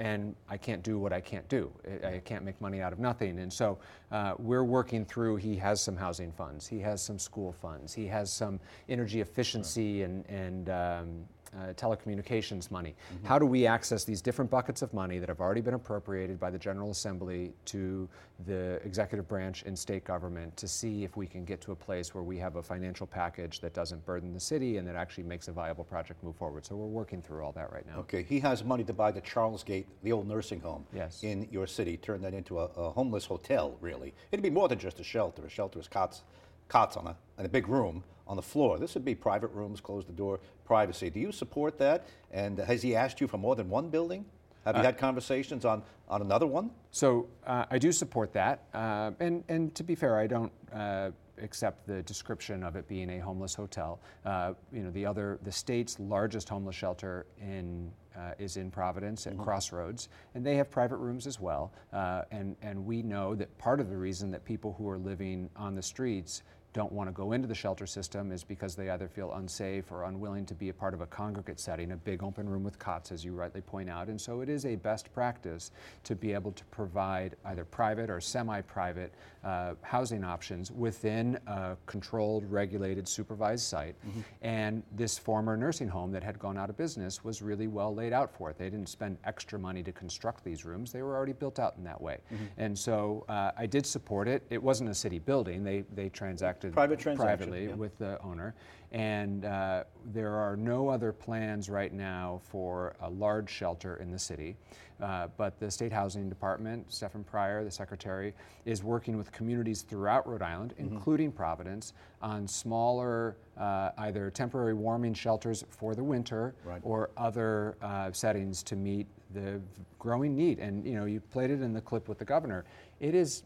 And 0.00 0.36
I 0.48 0.56
can't 0.56 0.84
do 0.84 0.96
what 0.96 1.12
I 1.12 1.20
can't 1.20 1.48
do. 1.48 1.72
I 2.04 2.22
can't 2.24 2.44
make 2.44 2.60
money 2.60 2.80
out 2.80 2.92
of 2.92 3.00
nothing. 3.00 3.40
And 3.40 3.52
so 3.52 3.78
uh, 4.12 4.34
we're 4.38 4.62
working 4.62 5.04
through. 5.04 5.36
He 5.36 5.56
has 5.56 5.80
some 5.80 5.96
housing 5.96 6.30
funds. 6.30 6.68
He 6.68 6.78
has 6.78 7.02
some 7.02 7.18
school 7.18 7.50
funds. 7.50 7.92
He 7.92 8.06
has 8.06 8.32
some 8.32 8.60
energy 8.88 9.20
efficiency 9.20 10.04
and, 10.04 10.24
and 10.28 10.70
um, 10.70 11.24
uh, 11.56 11.72
telecommunications 11.74 12.70
money. 12.70 12.94
Mm-hmm. 13.14 13.26
How 13.26 13.38
do 13.38 13.46
we 13.46 13.66
access 13.66 14.04
these 14.04 14.20
different 14.20 14.50
buckets 14.50 14.82
of 14.82 14.92
money 14.92 15.18
that 15.18 15.28
have 15.28 15.40
already 15.40 15.60
been 15.60 15.74
appropriated 15.74 16.38
by 16.38 16.50
the 16.50 16.58
General 16.58 16.90
Assembly 16.90 17.52
to 17.66 18.08
the 18.46 18.80
executive 18.84 19.26
branch 19.26 19.64
and 19.66 19.76
state 19.78 20.04
government 20.04 20.56
to 20.56 20.68
see 20.68 21.04
if 21.04 21.16
we 21.16 21.26
can 21.26 21.44
get 21.44 21.60
to 21.62 21.72
a 21.72 21.76
place 21.76 22.14
where 22.14 22.22
we 22.22 22.38
have 22.38 22.56
a 22.56 22.62
financial 22.62 23.06
package 23.06 23.60
that 23.60 23.74
doesn't 23.74 24.04
burden 24.04 24.32
the 24.32 24.40
city 24.40 24.76
and 24.76 24.86
that 24.86 24.94
actually 24.94 25.24
makes 25.24 25.48
a 25.48 25.52
viable 25.52 25.84
project 25.84 26.22
move 26.22 26.36
forward. 26.36 26.64
So 26.64 26.76
we're 26.76 26.86
working 26.86 27.20
through 27.20 27.42
all 27.42 27.52
that 27.52 27.72
right 27.72 27.86
now. 27.86 27.98
Okay, 28.00 28.22
he 28.22 28.38
has 28.40 28.62
money 28.62 28.84
to 28.84 28.92
buy 28.92 29.10
the 29.10 29.20
Charlesgate, 29.20 29.86
the 30.02 30.12
old 30.12 30.28
nursing 30.28 30.60
home 30.60 30.84
yes. 30.92 31.22
in 31.22 31.48
your 31.50 31.66
city, 31.66 31.96
turn 31.96 32.20
that 32.22 32.34
into 32.34 32.60
a, 32.60 32.64
a 32.76 32.90
homeless 32.90 33.24
hotel, 33.24 33.76
really. 33.80 34.14
It'd 34.30 34.42
be 34.42 34.50
more 34.50 34.68
than 34.68 34.78
just 34.78 35.00
a 35.00 35.04
shelter. 35.04 35.44
A 35.46 35.50
shelter 35.50 35.80
is 35.80 35.88
cots, 35.88 36.22
cots 36.68 36.96
on 36.96 37.06
a, 37.06 37.16
in 37.38 37.46
a 37.46 37.48
big 37.48 37.68
room 37.68 38.04
on 38.26 38.36
the 38.36 38.42
floor. 38.42 38.78
This 38.78 38.94
would 38.94 39.04
be 39.04 39.14
private 39.14 39.48
rooms, 39.48 39.80
close 39.80 40.04
the 40.04 40.12
door, 40.12 40.40
privacy. 40.64 41.10
Do 41.10 41.20
you 41.20 41.32
support 41.32 41.78
that? 41.78 42.06
And 42.30 42.58
has 42.58 42.82
he 42.82 42.94
asked 42.94 43.20
you 43.20 43.26
for 43.26 43.38
more 43.38 43.56
than 43.56 43.70
one 43.70 43.88
building? 43.88 44.24
Have 44.64 44.76
you 44.76 44.82
uh, 44.82 44.84
had 44.84 44.98
conversations 44.98 45.64
on, 45.64 45.82
on 46.08 46.20
another 46.20 46.46
one? 46.46 46.70
So 46.90 47.28
uh, 47.46 47.64
I 47.70 47.78
do 47.78 47.90
support 47.90 48.32
that. 48.34 48.64
Uh, 48.74 49.12
and, 49.18 49.42
and 49.48 49.74
to 49.74 49.82
be 49.82 49.94
fair, 49.94 50.18
I 50.18 50.26
don't 50.26 50.52
uh, 50.74 51.10
accept 51.40 51.86
the 51.86 52.02
description 52.02 52.62
of 52.62 52.76
it 52.76 52.86
being 52.86 53.08
a 53.10 53.18
homeless 53.18 53.54
hotel. 53.54 54.00
Uh, 54.26 54.52
you 54.72 54.82
know, 54.82 54.90
the 54.90 55.06
other, 55.06 55.38
the 55.42 55.52
state's 55.52 55.98
largest 55.98 56.48
homeless 56.48 56.76
shelter 56.76 57.24
in 57.40 57.90
uh, 58.18 58.32
is 58.38 58.56
in 58.56 58.70
Providence 58.70 59.26
at 59.26 59.34
mm-hmm. 59.34 59.44
Crossroads, 59.44 60.08
and 60.34 60.44
they 60.44 60.56
have 60.56 60.70
private 60.70 60.96
rooms 60.96 61.26
as 61.26 61.38
well. 61.38 61.72
Uh, 61.92 62.22
and, 62.30 62.56
and 62.62 62.84
we 62.84 63.02
know 63.02 63.34
that 63.34 63.56
part 63.58 63.80
of 63.80 63.88
the 63.90 63.96
reason 63.96 64.30
that 64.32 64.44
people 64.44 64.74
who 64.76 64.88
are 64.88 64.98
living 64.98 65.48
on 65.56 65.74
the 65.74 65.82
streets 65.82 66.42
don't 66.78 66.92
want 66.92 67.08
to 67.08 67.12
go 67.12 67.32
into 67.32 67.48
the 67.48 67.56
shelter 67.56 67.88
system 67.88 68.30
is 68.30 68.44
because 68.44 68.76
they 68.76 68.90
either 68.90 69.08
feel 69.08 69.32
unsafe 69.32 69.90
or 69.90 70.04
unwilling 70.04 70.46
to 70.46 70.54
be 70.54 70.68
a 70.68 70.72
part 70.72 70.94
of 70.94 71.00
a 71.00 71.06
congregate 71.06 71.58
setting, 71.58 71.90
a 71.90 71.96
big 71.96 72.22
open 72.22 72.48
room 72.48 72.62
with 72.62 72.78
cots, 72.78 73.10
as 73.10 73.24
you 73.24 73.32
rightly 73.32 73.60
point 73.60 73.90
out. 73.90 74.06
And 74.06 74.20
so 74.20 74.42
it 74.42 74.48
is 74.48 74.64
a 74.64 74.76
best 74.76 75.12
practice 75.12 75.72
to 76.04 76.14
be 76.14 76.32
able 76.32 76.52
to 76.52 76.64
provide 76.66 77.34
either 77.46 77.64
private 77.64 78.08
or 78.08 78.20
semi 78.20 78.60
private 78.60 79.12
uh, 79.42 79.74
housing 79.82 80.22
options 80.22 80.70
within 80.70 81.36
a 81.48 81.76
controlled, 81.86 82.44
regulated, 82.48 83.08
supervised 83.08 83.64
site. 83.64 83.96
Mm-hmm. 84.06 84.20
And 84.42 84.82
this 84.92 85.18
former 85.18 85.56
nursing 85.56 85.88
home 85.88 86.12
that 86.12 86.22
had 86.22 86.38
gone 86.38 86.56
out 86.56 86.70
of 86.70 86.76
business 86.76 87.24
was 87.24 87.42
really 87.42 87.66
well 87.66 87.92
laid 87.92 88.12
out 88.12 88.32
for 88.32 88.50
it. 88.50 88.58
They 88.58 88.70
didn't 88.70 88.88
spend 88.88 89.18
extra 89.24 89.58
money 89.58 89.82
to 89.82 89.90
construct 89.90 90.44
these 90.44 90.64
rooms, 90.64 90.92
they 90.92 91.02
were 91.02 91.16
already 91.16 91.32
built 91.32 91.58
out 91.58 91.74
in 91.76 91.82
that 91.84 92.00
way. 92.00 92.18
Mm-hmm. 92.32 92.44
And 92.58 92.78
so 92.78 93.24
uh, 93.28 93.50
I 93.56 93.66
did 93.66 93.84
support 93.84 94.28
it. 94.28 94.44
It 94.48 94.62
wasn't 94.62 94.90
a 94.90 94.94
city 94.94 95.18
building, 95.18 95.64
they, 95.64 95.84
they 95.92 96.08
transacted 96.08 96.67
private 96.72 96.98
transaction, 96.98 97.36
privately 97.36 97.66
yeah. 97.68 97.74
with 97.74 97.96
the 97.98 98.20
owner. 98.22 98.54
And 98.90 99.44
uh, 99.44 99.84
there 100.06 100.34
are 100.34 100.56
no 100.56 100.88
other 100.88 101.12
plans 101.12 101.68
right 101.68 101.92
now 101.92 102.40
for 102.42 102.94
a 103.00 103.10
large 103.10 103.50
shelter 103.50 103.96
in 103.96 104.10
the 104.10 104.18
city. 104.18 104.56
Uh, 105.00 105.28
but 105.36 105.60
the 105.60 105.70
State 105.70 105.92
Housing 105.92 106.28
Department, 106.28 106.92
Stefan 106.92 107.22
Pryor, 107.22 107.62
the 107.62 107.70
secretary, 107.70 108.34
is 108.64 108.82
working 108.82 109.16
with 109.16 109.30
communities 109.30 109.82
throughout 109.82 110.26
Rhode 110.26 110.42
Island, 110.42 110.72
mm-hmm. 110.72 110.94
including 110.94 111.30
Providence, 111.30 111.92
on 112.20 112.48
smaller, 112.48 113.36
uh, 113.56 113.90
either 113.98 114.28
temporary 114.30 114.74
warming 114.74 115.14
shelters 115.14 115.64
for 115.70 115.94
the 115.94 116.02
winter 116.02 116.54
right. 116.64 116.80
or 116.82 117.10
other 117.16 117.76
uh, 117.80 118.10
settings 118.10 118.62
to 118.64 118.74
meet 118.74 119.06
the 119.34 119.60
growing 119.98 120.34
need. 120.34 120.58
And 120.58 120.84
you 120.84 120.94
know, 120.94 121.04
you 121.04 121.20
played 121.20 121.50
it 121.50 121.62
in 121.62 121.72
the 121.72 121.80
clip 121.80 122.08
with 122.08 122.18
the 122.18 122.24
governor. 122.24 122.64
It 122.98 123.14
is 123.14 123.44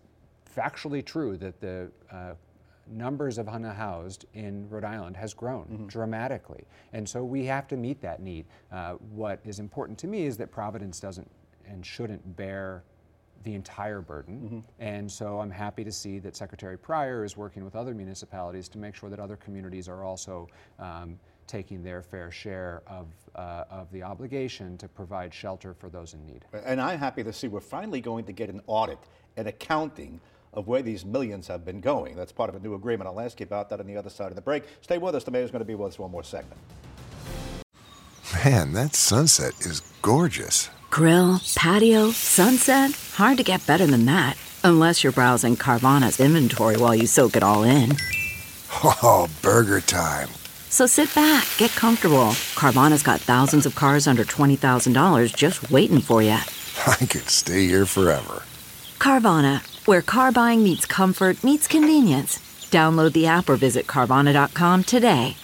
factually 0.57 1.05
true 1.05 1.37
that 1.38 1.61
the 1.61 1.91
uh, 2.11 2.35
numbers 2.91 3.39
of 3.39 3.49
unhoused 3.49 4.27
in 4.35 4.69
Rhode 4.69 4.85
Island 4.85 5.17
has 5.17 5.35
grown 5.35 5.65
mm-hmm. 5.65 5.87
dramatically. 5.87 6.67
And 6.93 7.09
so 7.09 7.25
we 7.25 7.45
have 7.47 7.69
to 7.69 7.77
meet 7.77 8.01
that 8.03 8.21
need. 8.21 8.47
Uh, 8.71 8.95
what 8.95 9.41
is 9.45 9.59
important 9.59 9.99
to 10.01 10.07
me 10.07 10.27
is 10.27 10.37
that 10.39 10.51
Providence 10.51 11.01
doesn't 11.01 11.31
and 11.67 11.85
shouldn't 11.85 12.37
bear 12.37 12.85
the 13.45 13.55
entire 13.55 14.01
burden. 14.01 14.41
Mm-hmm. 14.41 14.59
And 14.79 15.11
so 15.11 15.41
I'm 15.41 15.51
happy 15.51 15.85
to 15.85 15.93
see 15.93 16.19
that 16.21 16.37
Secretary 16.37 16.79
Pryor 16.79 17.25
is 17.25 17.37
working 17.37 17.65
with 17.65 17.75
other 17.75 17.95
municipalities 17.95 18.69
to 18.71 18.79
make 18.79 18.95
sure 18.95 19.11
that 19.11 19.19
other 19.19 19.37
communities 19.37 19.89
are 19.89 20.05
also 20.05 20.49
um, 20.79 21.19
taking 21.47 21.83
their 21.83 22.03
fair 22.03 22.31
share 22.31 22.83
of, 22.87 23.09
uh, 23.35 23.65
of 23.69 23.91
the 23.91 24.03
obligation 24.03 24.79
to 24.79 24.89
provide 24.89 25.35
shelter 25.35 25.75
for 25.75 25.89
those 25.89 26.15
in 26.15 26.25
need. 26.25 26.45
And 26.65 26.81
I'm 26.81 26.99
happy 26.99 27.25
to 27.25 27.33
see 27.33 27.49
we're 27.49 27.61
finally 27.61 28.01
going 28.01 28.25
to 28.27 28.33
get 28.33 28.49
an 28.49 28.61
audit 28.67 28.99
and 29.37 29.49
accounting 29.49 30.21
of 30.53 30.67
where 30.67 30.83
these 30.83 31.05
millions 31.05 31.49
have 31.49 31.65
been 31.65 31.81
going. 31.81 32.15
That's 32.15 32.33
part 32.33 32.51
of 32.51 32.57
a 32.57 32.61
new 32.61 32.75
agreement. 32.75 33.09
I'll 33.09 33.21
ask 33.21 33.41
you 33.41 33.45
about 33.45 33.71
that 33.71 33.81
on 33.81 33.87
the 33.87 33.97
other 33.97 34.11
side 34.11 34.29
of 34.29 34.37
the 34.37 34.43
break. 34.43 34.65
Stay 34.81 34.99
with 34.99 35.15
us. 35.15 35.25
The 35.25 35.31
mayor's 35.31 35.51
going 35.51 35.61
to 35.61 35.67
be 35.67 35.75
with 35.75 35.93
us 35.93 35.99
one 35.99 36.11
more 36.11 36.23
segment. 36.23 36.61
Man, 38.45 38.73
that 38.73 38.95
sunset 38.95 39.53
is 39.61 39.81
gorgeous. 40.03 40.71
Grill, 40.91 41.41
patio, 41.55 42.11
sunset. 42.11 42.93
Hard 43.15 43.39
to 43.39 43.45
get 43.45 43.67
better 43.67 43.87
than 43.87 44.05
that. 44.07 44.37
Unless 44.65 45.03
you're 45.03 45.13
browsing 45.13 45.57
Carvana's 45.57 46.21
inventory 46.21 46.77
while 46.77 46.95
you 46.95 47.07
soak 47.07 47.37
it 47.37 47.43
all 47.43 47.63
in. 47.65 47.97
Oh, 48.85 49.29
burger 49.43 49.81
time. 49.81 50.29
So 50.71 50.87
sit 50.87 51.15
back, 51.15 51.47
get 51.59 51.71
comfortable. 51.73 52.31
Carvana's 52.57 53.03
got 53.03 53.21
thousands 53.21 53.67
of 53.67 53.75
cars 53.75 54.07
under 54.07 54.25
$20,000 54.25 55.35
just 55.37 55.71
waiting 55.71 56.01
for 56.01 56.23
you. 56.23 56.31
I 56.87 56.97
could 56.97 57.29
stay 57.29 57.67
here 57.67 57.85
forever. 57.85 58.43
Carvana 58.99 59.63
where 59.87 60.03
car 60.03 60.33
buying 60.33 60.62
meets 60.62 60.87
comfort, 60.87 61.43
meets 61.45 61.69
convenience. 61.69 62.39
Download 62.71 63.12
the 63.12 63.27
app 63.27 63.49
or 63.49 63.57
visit 63.57 63.87
Carvana.com 63.87 64.85
today. 64.85 65.37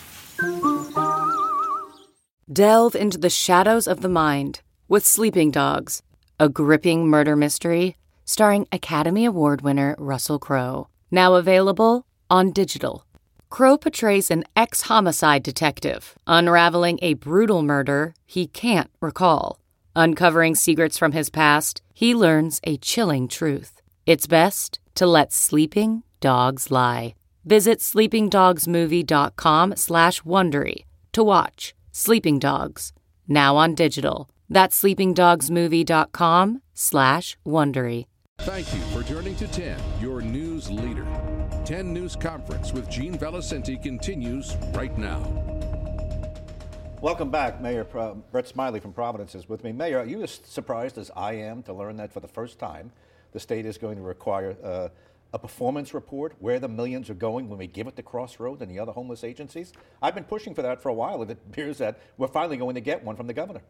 Delve 2.50 2.94
into 2.94 3.18
the 3.18 3.30
shadows 3.30 3.86
of 3.86 4.00
the 4.00 4.08
mind 4.08 4.62
with 4.88 5.04
Sleeping 5.04 5.50
Dogs, 5.50 6.02
a 6.40 6.48
gripping 6.48 7.06
murder 7.06 7.36
mystery 7.36 7.96
starring 8.24 8.66
Academy 8.70 9.24
Award 9.24 9.62
winner 9.62 9.96
Russell 9.98 10.38
Crowe. 10.38 10.88
Now 11.10 11.34
available 11.34 12.06
on 12.28 12.52
digital. 12.52 13.06
Crowe 13.48 13.78
portrays 13.78 14.30
an 14.30 14.44
ex 14.54 14.82
homicide 14.82 15.42
detective 15.42 16.14
unraveling 16.26 16.98
a 17.00 17.14
brutal 17.14 17.62
murder 17.62 18.14
he 18.26 18.46
can't 18.46 18.90
recall. 19.00 19.58
Uncovering 19.96 20.54
secrets 20.54 20.98
from 20.98 21.12
his 21.12 21.30
past, 21.30 21.80
he 21.94 22.14
learns 22.14 22.60
a 22.64 22.76
chilling 22.76 23.28
truth. 23.28 23.77
It's 24.08 24.26
best 24.26 24.80
to 24.94 25.06
let 25.06 25.34
sleeping 25.34 26.02
dogs 26.20 26.70
lie. 26.70 27.12
Visit 27.44 27.80
sleepingdogsmovie.com 27.80 29.76
slash 29.76 30.22
Wondery 30.22 30.86
to 31.12 31.22
watch 31.22 31.74
Sleeping 31.92 32.38
Dogs, 32.38 32.94
now 33.28 33.56
on 33.56 33.74
digital. 33.74 34.30
That's 34.48 34.82
sleepingdogsmovie.com 34.82 36.62
slash 36.72 37.36
Wondery. 37.46 38.06
Thank 38.38 38.72
you 38.72 38.80
for 38.94 39.02
turning 39.02 39.36
to 39.36 39.46
10, 39.46 39.78
your 40.00 40.22
news 40.22 40.70
leader. 40.70 41.06
10 41.66 41.92
News 41.92 42.16
Conference 42.16 42.72
with 42.72 42.88
Gene 42.88 43.18
Valicenti 43.18 43.76
continues 43.76 44.56
right 44.72 44.96
now. 44.96 45.20
Welcome 47.02 47.30
back, 47.30 47.60
Mayor 47.60 47.86
uh, 47.94 48.14
Brett 48.14 48.48
Smiley 48.48 48.80
from 48.80 48.94
Providence 48.94 49.34
is 49.34 49.50
with 49.50 49.62
me. 49.62 49.72
Mayor, 49.72 49.98
are 49.98 50.06
you 50.06 50.22
as 50.22 50.40
surprised 50.44 50.96
as 50.96 51.10
I 51.14 51.34
am 51.34 51.62
to 51.64 51.74
learn 51.74 51.98
that 51.98 52.10
for 52.10 52.20
the 52.20 52.26
first 52.26 52.58
time 52.58 52.90
the 53.32 53.40
state 53.40 53.66
is 53.66 53.78
going 53.78 53.96
to 53.96 54.02
require 54.02 54.56
uh, 54.62 54.88
a 55.32 55.38
performance 55.38 55.92
report 55.92 56.34
where 56.38 56.58
the 56.58 56.68
millions 56.68 57.10
are 57.10 57.14
going 57.14 57.48
when 57.48 57.58
we 57.58 57.66
give 57.66 57.86
it 57.86 57.96
to 57.96 58.02
Crossroads 58.02 58.62
and 58.62 58.70
the 58.70 58.78
other 58.78 58.92
homeless 58.92 59.24
agencies? 59.24 59.72
I've 60.00 60.14
been 60.14 60.24
pushing 60.24 60.54
for 60.54 60.62
that 60.62 60.82
for 60.82 60.88
a 60.88 60.94
while, 60.94 61.20
and 61.20 61.30
it 61.30 61.38
appears 61.50 61.78
that 61.78 62.00
we're 62.16 62.28
finally 62.28 62.56
going 62.56 62.74
to 62.74 62.80
get 62.80 63.04
one 63.04 63.16
from 63.16 63.26
the 63.26 63.34
governor. 63.34 63.60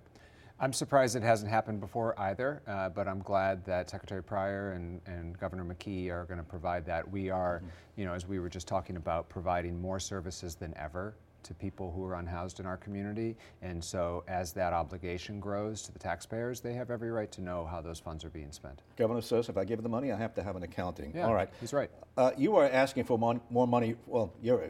I'm 0.61 0.73
surprised 0.73 1.15
it 1.15 1.23
hasn't 1.23 1.51
happened 1.51 1.81
before 1.81 2.19
either, 2.19 2.63
uh, 2.67 2.89
but 2.89 3.07
I'm 3.07 3.21
glad 3.21 3.65
that 3.67 3.89
Secretary 3.91 4.23
Pryor 4.23 4.73
and, 4.73 5.01
and 5.07 5.39
Governor 5.39 5.65
McKee 5.65 6.11
are 6.11 6.25
going 6.25 6.39
to 6.39 6.45
provide 6.45 6.85
that. 6.87 7.09
We 7.09 7.31
are, 7.31 7.59
mm-hmm. 7.59 7.69
you 7.97 8.07
know, 8.07 8.13
as 8.13 8.27
we 8.27 8.41
were 8.41 8.49
just 8.49 8.67
talking 8.67 8.97
about, 8.97 9.29
providing 9.29 9.81
more 9.81 10.01
services 10.01 10.57
than 10.57 10.77
ever 10.77 11.15
to 11.45 11.55
people 11.55 11.93
who 11.93 12.05
are 12.05 12.15
unhoused 12.15 12.61
in 12.61 12.67
our 12.67 12.77
community. 12.77 13.37
And 13.63 13.83
so, 13.83 14.25
as 14.29 14.53
that 14.53 14.73
obligation 14.73 15.41
grows 15.41 15.83
to 15.83 15.93
the 15.93 15.99
taxpayers, 15.99 16.61
they 16.61 16.75
have 16.75 16.91
every 16.91 17.11
right 17.11 17.31
to 17.33 17.41
know 17.41 17.67
how 17.67 17.81
those 17.81 17.99
funds 17.99 18.25
are 18.25 18.31
being 18.31 18.53
spent. 18.53 18.83
Governor 18.97 19.21
says 19.21 19.49
if 19.49 19.57
I 19.57 19.65
give 19.65 19.83
the 19.83 19.89
money, 19.89 20.13
I 20.13 20.17
have 20.17 20.35
to 20.35 20.43
have 20.43 20.57
an 20.57 20.63
accounting. 20.63 21.13
Yeah, 21.15 21.27
All 21.27 21.35
right. 21.35 21.49
He's 21.61 21.73
right. 21.73 21.91
Uh, 22.17 22.33
you 22.37 22.57
are 22.57 22.69
asking 22.69 23.05
for 23.05 23.19
mon- 23.19 23.41
more 23.51 23.67
money. 23.67 23.97
Well, 24.07 24.33
you're, 24.43 24.69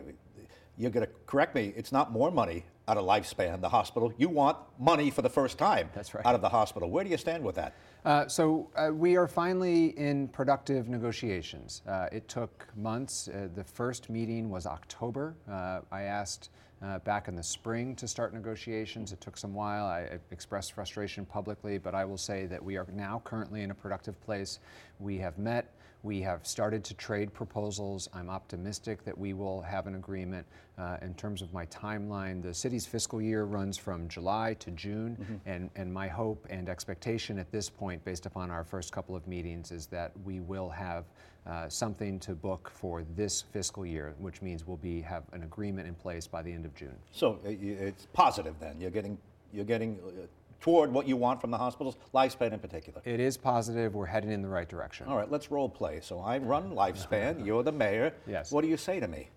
you're 0.77 0.91
going 0.91 1.07
to 1.07 1.13
correct 1.27 1.55
me. 1.55 1.73
It's 1.77 1.93
not 1.93 2.13
more 2.13 2.31
money 2.31 2.65
out 2.87 2.97
of 2.97 3.05
lifespan, 3.05 3.61
the 3.61 3.69
hospital. 3.69 4.13
You 4.17 4.29
want 4.29 4.57
money 4.79 5.11
for 5.11 5.23
the 5.23 5.29
first 5.29 5.59
time 5.59 5.91
That's 5.95 6.15
right. 6.15 6.25
out 6.25 6.35
of 6.35 6.41
the 6.41 6.49
hospital. 6.49 6.91
Where 6.91 7.05
do 7.05 7.11
you 7.11 7.19
stand 7.19 7.45
with 7.45 7.57
that? 7.57 7.75
Uh, 8.05 8.28
so 8.28 8.71
uh, 8.76 8.90
we 8.93 9.17
are 9.17 9.26
finally 9.26 9.87
in 9.99 10.28
productive 10.28 10.88
negotiations. 10.88 11.83
Uh, 11.87 12.07
it 12.12 12.28
took 12.28 12.67
months. 12.76 13.28
Uh, 13.28 13.49
the 13.55 13.64
first 13.64 14.09
meeting 14.09 14.49
was 14.49 14.67
October. 14.67 15.35
Uh, 15.50 15.81
I 15.90 16.02
asked 16.02 16.50
uh, 16.81 17.00
back 17.00 17.26
in 17.26 17.35
the 17.35 17.43
spring 17.43 17.97
to 17.97 18.07
start 18.07 18.33
negotiations. 18.33 19.12
It 19.12 19.21
took 19.21 19.37
some 19.37 19.52
while. 19.52 19.87
I, 19.87 20.00
I 20.00 20.19
expressed 20.31 20.73
frustration 20.73 21.26
publicly, 21.26 21.76
but 21.76 21.95
I 21.95 22.05
will 22.05 22.19
say 22.19 22.47
that 22.47 22.62
we 22.62 22.76
are 22.76 22.87
now 22.93 23.21
currently 23.25 23.62
in 23.62 23.73
a 23.73 23.75
productive 23.75 24.21
place. 24.21 24.61
We 25.00 25.19
have 25.19 25.37
met. 25.38 25.75
We 26.02 26.21
have 26.23 26.47
started 26.47 26.85
to 26.85 26.95
trade 26.95 27.35
proposals. 27.35 28.09
I'm 28.14 28.31
optimistic 28.31 29.05
that 29.05 29.19
we 29.19 29.33
will 29.33 29.61
have 29.62 29.87
an 29.87 29.97
agreement. 29.97 30.47
Uh, 30.78 30.97
in 31.02 31.12
terms 31.14 31.43
of 31.43 31.52
my 31.52 31.67
timeline, 31.67 32.40
the 32.40 32.55
city's 32.55 32.87
fiscal 32.87 33.21
year 33.21 33.45
runs 33.45 33.76
from 33.76 34.09
July 34.09 34.55
to 34.61 34.71
June, 34.71 35.40
and, 35.45 35.71
and 35.75 35.93
my 35.93 36.07
hope 36.07 36.47
and 36.50 36.69
expectation 36.69 37.37
at 37.37 37.50
this 37.50 37.69
point, 37.69 38.05
based 38.05 38.26
upon 38.26 38.49
our 38.50 38.62
first 38.62 38.93
couple 38.93 39.17
of 39.17 39.26
meetings, 39.26 39.73
is 39.73 39.87
that 39.87 40.12
we 40.25 40.38
will 40.38 40.69
have 40.69 41.05
uh, 41.47 41.69
something 41.69 42.21
to 42.21 42.33
book 42.35 42.71
for 42.73 43.02
this 43.17 43.43
fiscal 43.43 43.85
year, 43.85 44.14
which 44.19 44.40
means 44.40 44.67
we'll 44.67 44.76
be 44.76 45.00
have 45.00 45.25
an 45.33 45.43
agreement 45.43 45.88
in 45.88 45.95
place 45.95 46.28
by 46.28 46.43
the 46.43 46.52
end 46.52 46.64
of 46.64 46.75
June. 46.76 46.95
So 47.11 47.40
uh, 47.45 47.49
it's 47.49 48.07
positive 48.12 48.55
then. 48.61 48.81
You're 48.81 48.90
getting, 48.93 49.19
you're 49.52 49.64
getting 49.64 49.99
uh, 50.07 50.26
toward 50.61 50.93
what 50.93 51.07
you 51.07 51.17
want 51.17 51.41
from 51.41 51.50
the 51.50 51.59
hospitals, 51.59 51.97
lifespan 52.15 52.53
in 52.53 52.59
particular. 52.59 53.00
It 53.05 53.21
is 53.21 53.37
positive. 53.37 53.95
We're 53.95 54.07
heading 54.07 54.33
in 54.33 54.43
the 54.43 54.49
right 54.49 54.69
direction. 54.69 55.07
All 55.07 55.17
right, 55.17 55.31
let's 55.31 55.50
role 55.50 55.69
play. 55.69 56.00
So 56.00 56.21
I 56.21 56.38
run 56.38 56.71
Lifespan. 56.71 57.45
You're 57.47 57.62
the 57.62 57.73
mayor. 57.73 58.12
Yes. 58.27 58.50
What 58.50 58.62
do 58.62 58.69
you 58.69 58.77
say 58.77 59.00
to 59.00 59.09
me? 59.09 59.29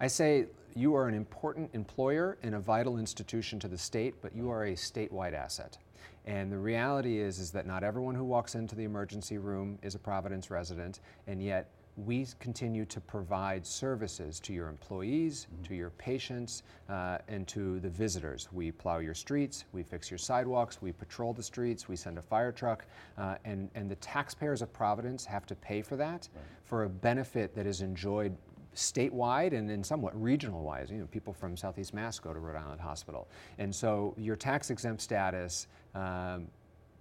I 0.00 0.06
say 0.06 0.46
you 0.74 0.94
are 0.94 1.08
an 1.08 1.14
important 1.14 1.70
employer 1.74 2.38
and 2.42 2.54
a 2.54 2.60
vital 2.60 2.98
institution 2.98 3.58
to 3.60 3.68
the 3.68 3.78
state, 3.78 4.14
but 4.22 4.34
you 4.34 4.50
are 4.50 4.64
a 4.64 4.72
statewide 4.72 5.34
asset. 5.34 5.78
And 6.26 6.52
the 6.52 6.58
reality 6.58 7.18
is, 7.18 7.38
is 7.38 7.50
that 7.52 7.66
not 7.66 7.82
everyone 7.82 8.14
who 8.14 8.24
walks 8.24 8.54
into 8.54 8.76
the 8.76 8.84
emergency 8.84 9.38
room 9.38 9.78
is 9.82 9.94
a 9.94 9.98
Providence 9.98 10.50
resident, 10.50 11.00
and 11.26 11.42
yet 11.42 11.70
we 12.06 12.26
continue 12.38 12.84
to 12.86 13.00
provide 13.00 13.66
services 13.66 14.40
to 14.40 14.52
your 14.52 14.68
employees, 14.68 15.46
to 15.64 15.74
your 15.74 15.90
patients, 15.90 16.62
uh, 16.88 17.18
and 17.28 17.46
to 17.48 17.80
the 17.80 17.88
visitors. 17.88 18.48
We 18.52 18.72
plow 18.72 18.98
your 18.98 19.14
streets, 19.14 19.64
we 19.72 19.82
fix 19.82 20.10
your 20.10 20.18
sidewalks, 20.18 20.80
we 20.80 20.92
patrol 20.92 21.32
the 21.32 21.42
streets, 21.42 21.88
we 21.88 21.96
send 21.96 22.18
a 22.18 22.22
fire 22.22 22.52
truck, 22.52 22.86
uh, 23.18 23.36
and, 23.44 23.70
and 23.74 23.90
the 23.90 23.96
taxpayers 23.96 24.62
of 24.62 24.72
Providence 24.72 25.24
have 25.24 25.46
to 25.46 25.54
pay 25.54 25.82
for 25.82 25.96
that 25.96 26.28
for 26.64 26.84
a 26.84 26.88
benefit 26.88 27.54
that 27.54 27.66
is 27.66 27.80
enjoyed 27.80 28.36
statewide 28.74 29.52
and 29.52 29.70
in 29.70 29.82
somewhat 29.82 30.20
regional 30.20 30.62
wise. 30.62 30.90
You 30.90 30.98
know, 30.98 31.06
people 31.06 31.32
from 31.32 31.56
Southeast 31.56 31.92
Mass 31.92 32.18
go 32.18 32.32
to 32.32 32.38
Rhode 32.38 32.56
Island 32.56 32.80
Hospital. 32.80 33.28
And 33.58 33.74
so 33.74 34.14
your 34.16 34.36
tax 34.36 34.70
exempt 34.70 35.02
status 35.02 35.66
um, 35.94 36.46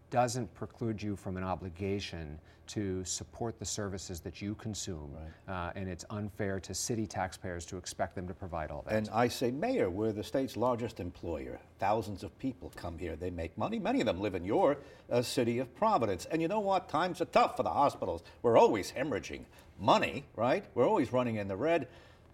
doesn't 0.09 0.53
preclude 0.53 1.01
you 1.01 1.15
from 1.15 1.37
an 1.37 1.43
obligation 1.43 2.39
to 2.69 3.03
support 3.03 3.57
the 3.57 3.65
services 3.65 4.19
that 4.19 4.43
you 4.43 4.53
consume. 4.53 5.11
Uh, 5.47 5.71
and 5.75 5.89
it's 5.89 6.05
unfair 6.11 6.59
to 6.59 6.73
city 6.73 7.07
taxpayers 7.07 7.65
to 7.65 7.77
expect 7.77 8.13
them 8.13 8.27
to 8.27 8.33
provide 8.33 8.69
all 8.69 8.83
that. 8.83 8.93
And 8.93 9.09
I 9.11 9.27
say, 9.27 9.49
Mayor, 9.49 9.89
we're 9.89 10.11
the 10.11 10.23
state's 10.23 10.55
largest 10.55 10.99
employer. 10.99 11.59
Thousands 11.79 12.23
of 12.23 12.37
people 12.37 12.71
come 12.75 12.99
here. 12.99 13.15
They 13.15 13.31
make 13.31 13.57
money. 13.57 13.79
Many 13.79 14.01
of 14.01 14.05
them 14.05 14.21
live 14.21 14.35
in 14.35 14.45
your 14.45 14.77
uh, 15.09 15.23
city 15.23 15.57
of 15.57 15.75
Providence. 15.75 16.25
And 16.25 16.43
you 16.43 16.47
know 16.47 16.59
what? 16.59 16.89
Times 16.89 17.21
are 17.21 17.25
tough 17.25 17.57
for 17.57 17.63
the 17.63 17.71
hospitals. 17.71 18.21
We're 18.43 18.57
always 18.57 18.91
hemorrhaging 18.91 19.45
money, 19.79 20.25
right? 20.35 20.63
We're 20.75 20.87
always 20.87 21.11
running 21.11 21.37
in 21.37 21.47
the 21.47 21.55
red. 21.55 21.87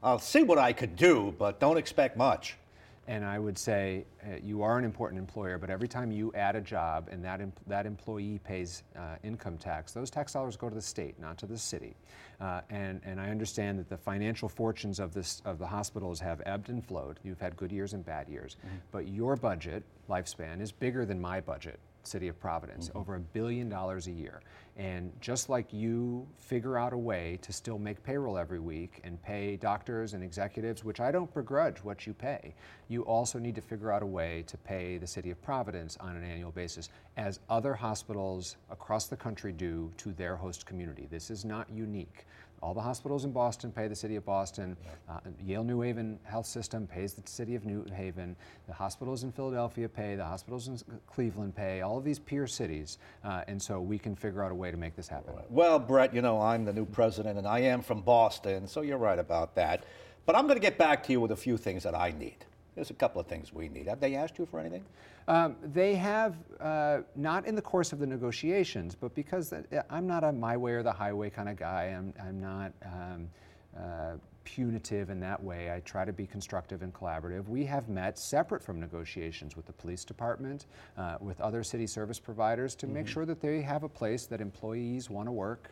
I'll 0.04 0.20
see 0.20 0.44
what 0.44 0.58
I 0.58 0.74
could 0.74 0.98
do, 0.98 1.34
but 1.40 1.62
don't 1.62 1.78
expect 1.78 2.18
much. 2.18 2.58
And 3.08 3.24
I 3.24 3.38
would 3.38 3.58
say 3.58 4.06
uh, 4.24 4.38
you 4.44 4.64
are 4.64 4.80
an 4.80 4.84
important 4.84 5.20
employer, 5.20 5.60
but 5.60 5.70
every 5.70 5.88
time 5.88 6.12
you 6.12 6.32
add 6.34 6.56
a 6.56 6.62
job 6.62 7.08
and 7.12 7.24
that, 7.24 7.40
em- 7.40 7.54
that 7.68 7.86
employee 7.86 8.40
pays 8.44 8.82
uh, 8.98 9.18
income 9.24 9.58
tax, 9.58 9.92
those 9.92 10.10
tax 10.10 10.34
dollars 10.34 10.58
go 10.58 10.70
to 10.70 10.76
the 10.76 10.82
state, 10.82 11.20
not 11.20 11.38
to 11.38 11.46
the 11.46 11.58
city. 11.58 11.96
Uh, 12.42 12.62
and, 12.72 13.02
and 13.06 13.20
I 13.22 13.30
understand 13.30 13.78
that 13.78 13.90
the 13.90 13.98
financial 13.98 14.50
fortunes 14.50 15.00
of, 15.00 15.14
this, 15.14 15.42
of 15.46 15.60
the 15.60 15.68
hospitals 15.68 16.20
have 16.20 16.42
ebbed 16.48 16.70
and 16.70 16.84
flowed. 16.84 17.20
You've 17.24 17.40
had 17.40 17.56
good 17.56 17.72
years 17.72 17.94
and 17.94 18.04
bad 18.04 18.28
years. 18.28 18.58
But 18.92 19.08
your 19.08 19.36
budget, 19.36 19.84
lifespan, 20.10 20.60
is 20.60 20.72
bigger 20.72 21.06
than 21.06 21.22
my 21.22 21.42
budget. 21.42 21.80
City 22.08 22.28
of 22.28 22.40
Providence, 22.40 22.90
mm-hmm. 22.90 22.98
over 22.98 23.16
a 23.16 23.20
billion 23.20 23.70
dollars 23.70 24.08
a 24.08 24.12
year. 24.12 24.42
And 24.78 25.14
just 25.22 25.48
like 25.48 25.72
you 25.72 26.28
figure 26.38 26.78
out 26.78 26.92
a 26.92 26.98
way 26.98 27.40
to 27.44 27.54
still 27.54 27.80
make 27.80 28.04
payroll 28.04 28.38
every 28.38 28.60
week 28.60 29.00
and 29.06 29.22
pay 29.24 29.56
doctors 29.56 30.14
and 30.14 30.22
executives, 30.22 30.84
which 30.84 31.00
I 31.00 31.12
don't 31.12 31.34
begrudge 31.34 31.78
what 31.78 32.06
you 32.06 32.14
pay, 32.14 32.54
you 32.90 33.04
also 33.04 33.40
need 33.40 33.56
to 33.56 33.62
figure 33.62 33.92
out 33.92 34.04
a 34.04 34.06
way 34.06 34.44
to 34.48 34.58
pay 34.58 34.98
the 34.98 35.08
City 35.08 35.32
of 35.32 35.42
Providence 35.42 35.96
on 36.02 36.18
an 36.18 36.24
annual 36.24 36.52
basis, 36.52 36.90
as 37.16 37.40
other 37.50 37.74
hospitals 37.74 38.58
across 38.70 39.08
the 39.08 39.16
country 39.16 39.54
do 39.54 39.92
to 39.98 40.12
their 40.12 40.36
host 40.36 40.66
community. 40.66 41.08
This 41.10 41.30
is 41.30 41.46
not 41.46 41.70
unique. 41.70 42.26
All 42.66 42.74
the 42.74 42.82
hospitals 42.82 43.26
in 43.26 43.32
Boston 43.32 43.72
pay 43.72 43.88
the 43.88 43.96
city 43.96 44.16
of 44.16 44.26
Boston. 44.26 44.76
Uh, 45.08 45.20
Yale 45.46 45.64
New 45.64 45.82
Haven 45.82 46.18
Health 46.24 46.48
System 46.48 46.88
pays 46.88 47.14
the 47.14 47.22
city 47.30 47.54
of 47.54 47.64
New 47.64 47.86
Haven. 47.94 48.36
The 48.66 48.74
hospitals 48.74 49.24
in 49.24 49.32
Philadelphia 49.32 49.88
pay. 49.88 50.16
The 50.16 50.26
hospitals 50.26 50.68
in 50.68 50.80
Cleveland 51.06 51.56
pay. 51.56 51.82
All 51.82 52.00
of 52.00 52.04
these 52.04 52.18
peer 52.18 52.48
cities. 52.48 52.98
Uh, 53.24 53.44
and 53.48 53.62
so 53.62 53.80
we 53.80 54.00
can 54.00 54.16
figure 54.16 54.44
out 54.44 54.52
a 54.52 54.56
way 54.56 54.72
to 54.72 54.78
make 54.78 54.96
this 54.96 55.08
happen. 55.08 55.36
Well, 55.48 55.78
Brett, 55.78 56.12
you 56.12 56.24
know, 56.24 56.42
I'm 56.42 56.66
the 56.66 56.74
new 56.74 56.86
president 56.86 57.38
and 57.38 57.46
I 57.46 57.60
am 57.60 57.84
from 57.84 58.02
Boston, 58.02 58.68
so 58.68 58.82
you're 58.82 58.98
right 58.98 59.20
about 59.20 59.54
that. 59.54 59.84
But 60.26 60.36
I'm 60.36 60.48
going 60.48 60.58
to 60.58 60.60
get 60.62 60.80
back 60.80 61.04
to 61.04 61.12
you 61.12 61.22
with 61.22 61.34
a 61.34 61.36
few 61.36 61.58
things 61.58 61.84
that 61.84 61.94
I 61.94 62.16
need. 62.18 62.46
There's 62.76 62.90
a 62.90 62.94
couple 62.94 63.22
of 63.22 63.28
things 63.28 63.54
we 63.54 63.70
need. 63.70 63.88
Have 63.88 64.02
they 64.02 64.16
asked 64.16 64.38
you 64.38 64.46
for 64.46 64.60
anything? 64.60 64.84
Um, 65.28 65.56
they 65.64 65.96
have, 65.96 66.36
uh, 66.60 67.00
not 67.16 67.48
in 67.48 67.56
the 67.56 67.62
course 67.62 67.94
of 67.94 68.00
the 68.00 68.06
negotiations, 68.06 68.96
but 68.96 69.16
because 69.16 69.54
uh, 69.54 69.64
I'm 69.90 70.06
not 70.06 70.24
a 70.24 70.32
my 70.32 70.58
way 70.58 70.74
or 70.74 70.84
the 70.84 70.92
highway 70.92 71.30
kind 71.30 71.50
of 71.50 71.56
guy. 71.56 71.96
I'm, 71.98 72.14
I'm 72.22 72.40
not 72.40 72.74
um, 72.86 73.30
uh, 73.78 74.18
punitive 74.44 75.10
in 75.10 75.20
that 75.22 75.42
way. 75.42 75.72
I 75.72 75.80
try 75.80 76.06
to 76.06 76.14
be 76.14 76.28
constructive 76.28 76.82
and 76.82 76.94
collaborative. 76.94 77.48
We 77.48 77.66
have 77.66 77.90
met 77.90 78.20
separate 78.20 78.62
from 78.62 78.80
negotiations 78.80 79.56
with 79.56 79.66
the 79.66 79.74
police 79.74 80.06
department, 80.06 80.68
uh, 80.98 81.18
with 81.20 81.42
other 81.42 81.64
city 81.64 81.88
service 81.88 82.20
providers 82.20 82.76
to 82.76 82.88
make 82.88 83.08
sure 83.08 83.26
that 83.26 83.42
they 83.42 83.62
have 83.62 83.84
a 83.84 83.90
place 83.90 84.28
that 84.28 84.42
employees 84.42 85.10
want 85.10 85.28
to 85.28 85.32
work 85.32 85.72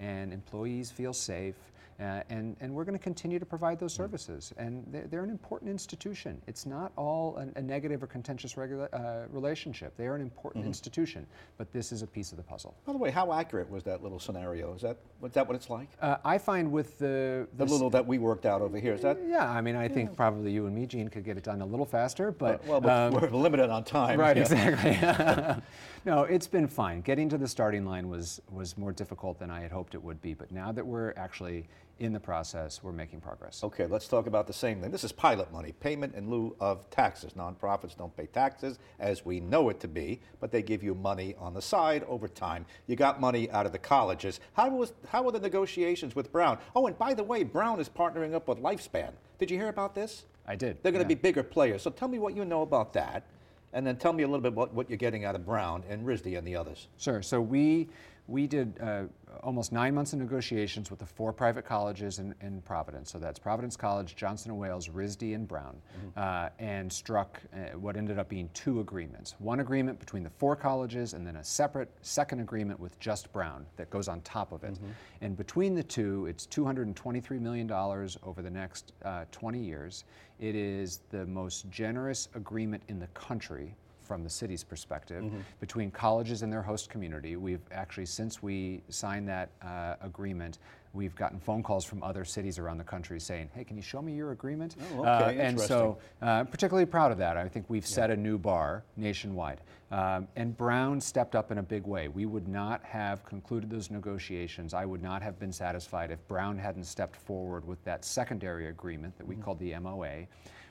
and 0.00 0.32
employees 0.32 0.90
feel 0.90 1.12
safe. 1.12 1.56
Uh, 2.00 2.22
and, 2.28 2.56
and 2.60 2.74
we're 2.74 2.84
going 2.84 2.98
to 2.98 3.02
continue 3.02 3.38
to 3.38 3.46
provide 3.46 3.78
those 3.78 3.94
services. 3.94 4.52
And 4.56 4.84
they're, 4.90 5.06
they're 5.06 5.24
an 5.24 5.30
important 5.30 5.70
institution. 5.70 6.40
It's 6.46 6.66
not 6.66 6.92
all 6.96 7.36
a, 7.36 7.58
a 7.58 7.62
negative 7.62 8.02
or 8.02 8.06
contentious 8.08 8.56
regula- 8.56 8.88
uh, 8.92 9.26
relationship. 9.30 9.96
They 9.96 10.06
are 10.06 10.16
an 10.16 10.20
important 10.20 10.64
institution, 10.66 11.26
but 11.56 11.72
this 11.72 11.92
is 11.92 12.02
a 12.02 12.06
piece 12.06 12.32
of 12.32 12.36
the 12.36 12.42
puzzle. 12.42 12.74
By 12.84 12.92
the 12.92 12.98
way, 12.98 13.10
how 13.10 13.32
accurate 13.32 13.70
was 13.70 13.84
that 13.84 14.02
little 14.02 14.18
scenario? 14.18 14.74
Is 14.74 14.82
that, 14.82 14.98
was 15.20 15.32
that 15.32 15.46
what 15.46 15.54
it's 15.54 15.70
like? 15.70 15.88
Uh, 16.00 16.16
I 16.24 16.38
find 16.38 16.72
with 16.72 16.98
the, 16.98 17.46
The 17.56 17.64
little 17.64 17.90
that 17.90 18.04
we 18.04 18.18
worked 18.18 18.46
out 18.46 18.60
over 18.60 18.78
here, 18.78 18.94
is 18.94 19.02
that? 19.02 19.18
yeah, 19.26 19.48
I 19.48 19.60
mean, 19.60 19.76
I 19.76 19.86
think 19.88 20.16
probably 20.16 20.50
you 20.50 20.66
and 20.66 20.74
me, 20.74 20.86
Gene, 20.86 21.08
could 21.08 21.24
get 21.24 21.36
it 21.36 21.44
done 21.44 21.60
a 21.60 21.66
little 21.66 21.86
faster, 21.86 22.32
but 22.32 22.64
Well, 22.66 22.80
but 22.80 23.14
um, 23.14 23.14
we're 23.14 23.30
limited 23.30 23.70
on 23.70 23.84
time. 23.84 24.18
Right, 24.18 24.36
yeah. 24.36 24.42
exactly. 24.42 25.62
no, 26.04 26.24
it's 26.24 26.46
been 26.48 26.66
fine. 26.66 27.02
Getting 27.02 27.28
to 27.28 27.38
the 27.38 27.48
starting 27.48 27.84
line 27.86 28.08
was 28.08 28.40
was 28.50 28.76
more 28.76 28.92
difficult 28.92 29.38
than 29.38 29.50
I 29.50 29.60
had 29.60 29.70
hoped 29.70 29.94
it 29.94 30.02
would 30.02 30.20
be, 30.20 30.34
but 30.34 30.50
now 30.50 30.72
that 30.72 30.84
we're 30.86 31.12
actually 31.16 31.68
in 32.00 32.12
the 32.12 32.20
process, 32.20 32.82
we're 32.82 32.92
making 32.92 33.20
progress. 33.20 33.62
Okay, 33.62 33.86
let's 33.86 34.08
talk 34.08 34.26
about 34.26 34.46
the 34.46 34.52
same 34.52 34.80
thing. 34.80 34.90
This 34.90 35.04
is 35.04 35.12
pilot 35.12 35.52
money, 35.52 35.72
payment 35.78 36.14
in 36.14 36.28
lieu 36.28 36.56
of 36.60 36.88
taxes. 36.90 37.34
Nonprofits 37.34 37.96
don't 37.96 38.14
pay 38.16 38.26
taxes 38.26 38.78
as 38.98 39.24
we 39.24 39.40
know 39.40 39.68
it 39.68 39.78
to 39.80 39.88
be, 39.88 40.20
but 40.40 40.50
they 40.50 40.62
give 40.62 40.82
you 40.82 40.94
money 40.94 41.34
on 41.38 41.54
the 41.54 41.62
side 41.62 42.04
over 42.04 42.26
time. 42.26 42.66
You 42.86 42.96
got 42.96 43.20
money 43.20 43.50
out 43.50 43.64
of 43.64 43.72
the 43.72 43.78
colleges. 43.78 44.40
How 44.54 44.68
was 44.68 44.92
how 45.08 45.22
were 45.22 45.32
the 45.32 45.40
negotiations 45.40 46.16
with 46.16 46.32
Brown? 46.32 46.58
Oh, 46.74 46.86
and 46.86 46.98
by 46.98 47.14
the 47.14 47.24
way, 47.24 47.44
Brown 47.44 47.78
is 47.78 47.88
partnering 47.88 48.34
up 48.34 48.48
with 48.48 48.58
Lifespan. 48.58 49.12
Did 49.38 49.50
you 49.50 49.58
hear 49.58 49.68
about 49.68 49.94
this? 49.94 50.24
I 50.46 50.56
did. 50.56 50.82
They're 50.82 50.92
going 50.92 51.04
to 51.04 51.10
yeah. 51.10 51.16
be 51.16 51.22
bigger 51.22 51.42
players. 51.42 51.82
So 51.82 51.90
tell 51.90 52.08
me 52.08 52.18
what 52.18 52.36
you 52.36 52.44
know 52.44 52.62
about 52.62 52.92
that, 52.94 53.24
and 53.72 53.86
then 53.86 53.96
tell 53.96 54.12
me 54.12 54.24
a 54.24 54.26
little 54.26 54.42
bit 54.42 54.52
about 54.52 54.74
what 54.74 54.90
you're 54.90 54.98
getting 54.98 55.24
out 55.24 55.34
of 55.34 55.46
Brown 55.46 55.84
and 55.88 56.06
RISD 56.06 56.36
and 56.36 56.46
the 56.46 56.56
others. 56.56 56.88
Sure. 56.98 57.22
So 57.22 57.40
we 57.40 57.88
we 58.26 58.46
did 58.46 58.78
uh, 58.80 59.02
almost 59.42 59.70
nine 59.70 59.94
months 59.94 60.14
of 60.14 60.18
negotiations 60.18 60.90
with 60.90 60.98
the 60.98 61.06
four 61.06 61.32
private 61.32 61.64
colleges 61.66 62.18
in, 62.18 62.34
in 62.40 62.62
Providence. 62.62 63.12
So 63.12 63.18
that's 63.18 63.38
Providence 63.38 63.76
College, 63.76 64.16
Johnson 64.16 64.50
and 64.50 64.58
Wales, 64.58 64.88
RISD, 64.88 65.34
and 65.34 65.46
Brown, 65.46 65.76
uh, 66.16 66.48
and 66.58 66.90
struck 66.90 67.40
uh, 67.52 67.76
what 67.78 67.96
ended 67.96 68.18
up 68.18 68.28
being 68.28 68.48
two 68.54 68.80
agreements. 68.80 69.34
One 69.38 69.60
agreement 69.60 70.00
between 70.00 70.22
the 70.22 70.30
four 70.30 70.56
colleges, 70.56 71.12
and 71.12 71.26
then 71.26 71.36
a 71.36 71.44
separate 71.44 71.90
second 72.00 72.40
agreement 72.40 72.80
with 72.80 72.98
just 72.98 73.30
Brown 73.32 73.66
that 73.76 73.90
goes 73.90 74.08
on 74.08 74.22
top 74.22 74.52
of 74.52 74.64
it. 74.64 74.78
And 75.20 75.36
between 75.36 75.74
the 75.74 75.82
two, 75.82 76.26
it's 76.26 76.46
223 76.46 77.38
million 77.38 77.66
dollars 77.66 78.16
over 78.22 78.40
the 78.40 78.50
next 78.50 78.92
uh, 79.04 79.24
20 79.32 79.58
years. 79.58 80.04
It 80.40 80.54
is 80.54 81.00
the 81.10 81.26
most 81.26 81.68
generous 81.70 82.28
agreement 82.34 82.82
in 82.88 82.98
the 82.98 83.06
country 83.08 83.76
from 84.04 84.22
the 84.22 84.30
city's 84.30 84.62
perspective 84.62 85.24
between 85.60 85.90
colleges 85.90 86.42
and 86.42 86.52
their 86.52 86.62
host 86.62 86.90
community. 86.90 87.36
We've 87.36 87.60
actually, 87.72 88.06
since 88.06 88.42
we 88.42 88.82
signed 88.90 89.26
that 89.28 89.50
uh, 89.62 89.94
agreement, 90.02 90.58
we've 90.92 91.16
gotten 91.16 91.40
phone 91.40 91.62
calls 91.62 91.84
from 91.84 92.02
other 92.02 92.24
cities 92.24 92.58
around 92.58 92.78
the 92.78 92.84
country 92.84 93.18
saying, 93.18 93.48
"Hey, 93.54 93.64
can 93.64 93.76
you 93.76 93.82
show 93.82 94.00
me 94.02 94.12
your 94.14 94.30
agreement?" 94.32 94.76
Oh, 94.96 95.04
Uh, 95.04 95.28
okay, 95.30 95.40
and 95.40 95.58
so, 95.58 95.98
uh, 96.22 96.26
I'm 96.26 96.46
particularly 96.46 96.86
proud 96.86 97.10
of 97.10 97.18
that. 97.18 97.36
I 97.36 97.48
think 97.48 97.68
we've 97.68 97.86
set 97.86 98.10
a 98.10 98.16
new 98.16 98.38
bar 98.38 98.84
nationwide. 98.96 99.60
Um, 99.90 100.26
and 100.36 100.56
Brown 100.56 101.00
stepped 101.00 101.34
up 101.36 101.50
in 101.52 101.58
a 101.58 101.62
big 101.62 101.84
way. 101.86 102.08
We 102.08 102.26
would 102.26 102.48
not 102.48 102.82
have 102.84 103.24
concluded 103.24 103.70
those 103.70 103.90
negotiations. 103.90 104.74
I 104.74 104.84
would 104.84 105.02
not 105.02 105.22
have 105.22 105.38
been 105.38 105.52
satisfied 105.52 106.10
if 106.10 106.26
Brown 106.26 106.58
hadn't 106.58 106.84
stepped 106.84 107.16
forward 107.16 107.64
with 107.64 107.82
that 107.84 108.04
secondary 108.04 108.66
agreement 108.68 109.16
that 109.18 109.26
we 109.26 109.36
called 109.36 109.58
the 109.60 109.78
MOA 109.78 110.26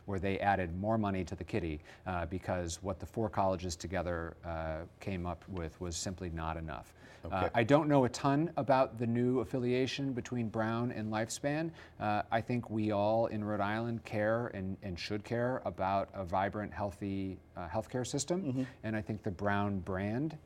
where 0.06 0.20
they 0.20 0.40
added 0.40 0.76
more 0.80 0.98
money 0.98 1.24
to 1.24 1.36
the 1.36 1.44
kitty 1.44 1.80
uh, 2.08 2.26
because 2.26 2.82
what 2.82 3.00
the 3.00 3.06
four 3.06 3.30
colleges 3.30 3.76
together 3.76 4.36
uh, 4.46 4.80
came 5.00 5.26
up 5.26 5.44
with 5.50 5.80
was 5.80 5.96
simply 5.96 6.30
not 6.30 6.58
enough. 6.58 6.94
Uh, 7.32 7.48
I 7.56 7.64
don't 7.64 7.88
know 7.88 8.04
a 8.04 8.10
ton 8.10 8.52
about 8.58 9.00
the 9.00 9.08
new 9.08 9.40
affiliation 9.40 10.12
between 10.12 10.50
Brown 10.50 10.92
and 10.92 11.12
Lifespan. 11.12 11.72
Uh, 12.00 12.24
I 12.32 12.42
think 12.42 12.70
we 12.70 12.92
all 12.92 13.28
in 13.28 13.44
Rhode 13.46 13.62
Island 13.62 14.04
care 14.04 14.48
and, 14.48 14.76
and 14.84 15.00
should 15.00 15.24
care 15.24 15.62
about 15.64 16.10
a 16.14 16.26
vibrant, 16.26 16.74
healthy 16.74 17.38
uh, 17.56 17.68
healthcare 17.68 18.06
system. 18.06 18.68
And 18.84 18.96
I 18.96 19.02
think 19.02 19.24
the 19.24 19.32
Brown 19.32 19.80
brand 19.80 20.38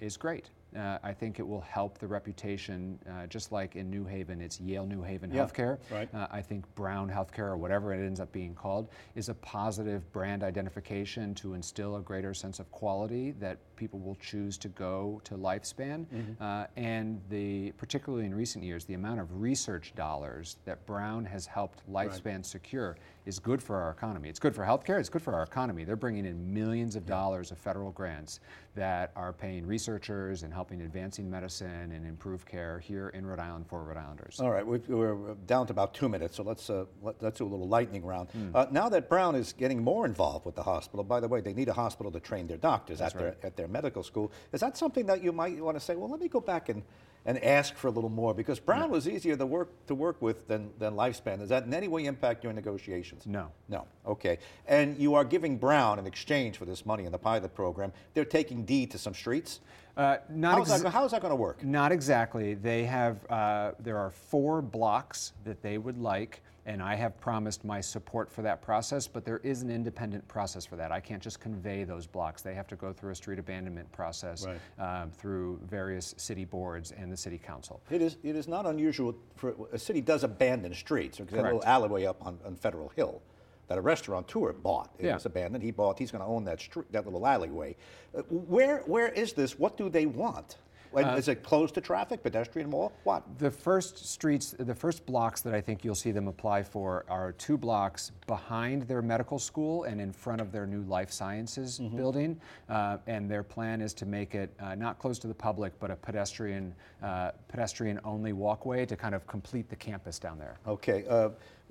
is 0.00 0.16
great. 0.16 0.50
Uh, 0.76 0.98
I 1.02 1.12
think 1.12 1.38
it 1.38 1.46
will 1.46 1.60
help 1.60 1.98
the 1.98 2.06
reputation, 2.06 2.98
uh, 3.10 3.26
just 3.26 3.52
like 3.52 3.76
in 3.76 3.90
New 3.90 4.04
Haven, 4.04 4.40
it's 4.40 4.60
Yale 4.60 4.86
New 4.86 5.02
Haven 5.02 5.30
Yeah, 5.32 5.44
Healthcare. 5.44 5.78
right. 5.90 6.08
Uh, 6.14 6.28
I 6.30 6.40
think 6.40 6.64
Brown 6.74 7.10
Healthcare, 7.10 7.50
or 7.50 7.56
whatever 7.56 7.92
it 7.92 7.98
ends 8.04 8.20
up 8.20 8.32
being 8.32 8.54
called, 8.54 8.88
is 9.14 9.28
a 9.28 9.34
positive 9.34 10.10
brand 10.12 10.42
identification 10.42 11.34
to 11.36 11.54
instill 11.54 11.96
a 11.96 12.00
greater 12.00 12.32
sense 12.32 12.58
of 12.58 12.70
quality 12.70 13.32
that 13.32 13.58
people 13.76 13.98
will 14.00 14.14
choose 14.16 14.56
to 14.58 14.68
go 14.68 15.20
to 15.24 15.34
Lifespan. 15.34 16.06
Uh, 16.40 16.66
and 16.76 17.20
the, 17.28 17.72
particularly 17.72 18.24
in 18.24 18.34
recent 18.34 18.64
years, 18.64 18.84
the 18.86 18.94
amount 18.94 19.20
of 19.20 19.40
research 19.42 19.92
dollars 19.94 20.56
that 20.64 20.84
Brown 20.86 21.24
has 21.24 21.44
helped 21.46 21.82
Lifespan 21.90 22.44
secure 22.44 22.96
is 23.24 23.38
good 23.38 23.62
for 23.62 23.76
our 23.76 23.90
economy. 23.90 24.28
It's 24.28 24.40
good 24.40 24.54
for 24.54 24.64
healthcare. 24.64 24.98
It's 24.98 25.08
good 25.08 25.22
for 25.22 25.34
our 25.34 25.44
economy. 25.44 25.84
They're 25.84 25.94
bringing 25.96 26.26
in 26.26 26.52
millions 26.52 26.96
of 26.96 27.06
dollars 27.06 27.52
of 27.52 27.58
federal 27.58 27.92
grants 27.92 28.40
that 28.74 29.12
are 29.14 29.32
paying 29.32 29.64
researchers 29.66 30.42
and 30.42 30.52
helping 30.52 30.80
advancing 30.82 31.30
medicine 31.30 31.92
and 31.92 32.04
improve 32.06 32.44
care 32.44 32.80
here 32.80 33.10
in 33.10 33.24
Rhode 33.24 33.38
Island 33.38 33.66
for 33.68 33.84
Rhode 33.84 33.96
Islanders. 33.96 34.40
All 34.40 34.50
right, 34.50 34.66
we- 34.66 34.78
we're 34.78 35.34
down 35.46 35.66
to 35.68 35.72
about 35.72 35.94
two 35.94 36.08
minutes, 36.08 36.36
so 36.36 36.42
let's, 36.42 36.68
uh, 36.68 36.86
let- 37.02 37.22
let's 37.22 37.38
do 37.38 37.46
a 37.46 37.48
little 37.48 37.68
lightning 37.68 38.04
round. 38.04 38.28
Hmm. 38.30 38.50
Uh, 38.56 38.66
Now 38.72 38.88
that 38.88 39.08
Brown 39.08 39.34
is 39.36 39.52
getting 39.52 39.82
more 39.84 40.04
involved 40.06 40.44
with 40.46 40.54
the 40.56 40.62
hospital, 40.62 41.04
by 41.04 41.20
the 41.20 41.28
way, 41.28 41.40
they 41.40 41.52
need 41.52 41.68
a 41.68 41.72
hospital 41.74 42.10
to 42.12 42.20
train 42.20 42.46
their 42.46 42.56
doctors 42.56 43.00
at 43.00 43.12
their, 43.12 43.46
at 43.46 43.56
their 43.56 43.68
medical 43.68 44.02
school. 44.02 44.32
Is 44.52 44.60
that 44.60 44.76
something 44.76 45.06
that 45.06 45.22
you 45.22 45.30
might 45.32 45.62
want 45.62 45.76
to 45.76 45.80
say, 45.80 45.94
well, 45.94 46.08
let 46.08 46.20
me 46.20 46.28
go 46.28 46.40
back 46.40 46.68
and, 46.70 46.82
and 47.24 47.42
ask 47.42 47.76
for 47.76 47.88
a 47.88 47.90
little 47.90 48.10
more? 48.10 48.34
Because 48.34 48.58
Brown 48.58 48.90
was 48.90 49.08
easier 49.08 49.36
to 49.36 49.46
work, 49.46 49.86
to 49.86 49.94
work 49.94 50.20
with 50.20 50.48
than, 50.48 50.70
than 50.78 50.94
Lifespan. 50.94 51.38
Does 51.38 51.48
that 51.50 51.64
in 51.64 51.74
any 51.74 51.88
way 51.88 52.04
impact 52.06 52.44
your 52.44 52.52
negotiations? 52.52 53.26
No. 53.26 53.50
No, 53.68 53.86
okay. 54.06 54.38
And 54.66 54.98
you 54.98 55.14
are 55.14 55.24
giving 55.24 55.56
Brown, 55.56 55.98
in 55.98 56.06
exchange 56.06 56.58
for 56.58 56.64
this 56.64 56.84
money 56.84 57.04
in 57.04 57.12
the 57.12 57.18
pilot 57.18 57.54
program, 57.54 57.92
they're 58.14 58.24
taking 58.24 58.64
D 58.64 58.86
to 58.86 58.98
some 58.98 59.14
streets? 59.14 59.60
Uh, 59.96 60.16
not 60.30 60.58
How's 60.58 60.82
that, 60.82 60.92
how's 60.92 61.10
that 61.10 61.20
going 61.20 61.32
to 61.32 61.36
work? 61.36 61.62
Not 61.64 61.92
exactly. 61.92 62.54
They 62.54 62.84
have, 62.84 63.18
uh, 63.30 63.72
there 63.78 63.98
are 63.98 64.10
four 64.10 64.62
blocks 64.62 65.32
that 65.44 65.62
they 65.62 65.78
would 65.78 65.98
like, 65.98 66.42
and 66.64 66.80
I 66.82 66.94
have 66.94 67.18
promised 67.20 67.64
my 67.64 67.80
support 67.80 68.30
for 68.30 68.42
that 68.42 68.62
process, 68.62 69.08
but 69.08 69.24
there 69.24 69.38
is 69.38 69.62
an 69.62 69.70
independent 69.70 70.26
process 70.28 70.64
for 70.64 70.76
that. 70.76 70.92
I 70.92 71.00
can't 71.00 71.22
just 71.22 71.40
convey 71.40 71.82
those 71.84 72.06
blocks. 72.06 72.42
They 72.42 72.54
have 72.54 72.68
to 72.68 72.76
go 72.76 72.92
through 72.92 73.10
a 73.10 73.14
street 73.14 73.38
abandonment 73.38 73.90
process 73.90 74.46
Right. 74.46 75.02
um, 75.02 75.10
through 75.10 75.58
various 75.68 76.14
city 76.18 76.44
boards 76.44 76.92
and 76.92 77.10
the 77.10 77.16
city 77.16 77.38
council. 77.38 77.80
It 77.90 78.00
is, 78.00 78.16
it 78.22 78.36
is 78.36 78.46
not 78.46 78.64
unusual 78.66 79.14
for, 79.34 79.54
a 79.72 79.78
city 79.78 80.00
does 80.00 80.22
abandon 80.22 80.72
streets. 80.74 81.18
There's 81.18 81.32
a 81.32 81.42
little 81.42 81.64
alleyway 81.64 82.04
up 82.06 82.24
on, 82.24 82.38
on 82.46 82.54
Federal 82.54 82.90
Hill 82.90 83.20
that 83.68 83.78
a 83.78 83.80
restaurateur 83.80 84.52
bought. 84.52 84.90
It 84.98 85.06
Yeah. 85.06 85.14
was 85.14 85.26
abandoned. 85.26 85.64
He 85.64 85.70
bought, 85.72 85.98
he's 85.98 86.12
going 86.12 86.22
to 86.22 86.28
own 86.28 86.44
that 86.44 86.60
street, 86.60 86.90
that 86.92 87.04
little 87.04 87.26
alleyway. 87.26 87.74
Uh, 88.16 88.20
where, 88.28 88.80
where 88.86 89.08
is 89.08 89.32
this? 89.32 89.58
What 89.58 89.76
do 89.76 89.88
they 89.88 90.06
want? 90.06 90.58
And 90.94 91.06
Uh, 91.06 91.16
is 91.16 91.28
it 91.28 91.42
closed 91.42 91.74
to 91.74 91.80
traffic, 91.80 92.22
pedestrian 92.22 92.68
more? 92.68 92.92
What? 93.04 93.22
The 93.38 93.50
first 93.50 94.04
streets, 94.06 94.54
the 94.58 94.74
first 94.74 95.06
blocks 95.06 95.40
that 95.42 95.54
I 95.54 95.60
think 95.60 95.84
you'll 95.84 95.94
see 95.94 96.12
them 96.12 96.28
apply 96.28 96.62
for 96.62 97.04
are 97.08 97.32
two 97.32 97.56
blocks 97.56 98.12
behind 98.26 98.82
their 98.82 99.02
medical 99.02 99.38
school 99.38 99.84
and 99.84 100.00
in 100.00 100.12
front 100.12 100.40
of 100.40 100.52
their 100.52 100.66
new 100.66 100.82
life 100.82 101.10
sciences 101.10 101.78
building. 101.78 102.40
Uh, 102.68 102.98
and 103.06 103.30
their 103.30 103.42
plan 103.42 103.80
is 103.80 103.94
to 103.94 104.06
make 104.06 104.34
it 104.34 104.50
uh, 104.60 104.74
not 104.74 104.98
closed 104.98 105.22
to 105.22 105.28
the 105.28 105.34
public, 105.34 105.72
but 105.80 105.90
a 105.90 105.96
pedestrian, 105.96 106.74
uh, 107.02 107.30
pedestrian-only 107.48 108.32
walkway 108.32 108.84
to 108.86 108.96
kind 108.96 109.14
of 109.14 109.26
complete 109.26 109.68
the 109.68 109.76
campus 109.76 110.18
down 110.18 110.38
there. 110.38 110.58
Okay. 110.66 111.04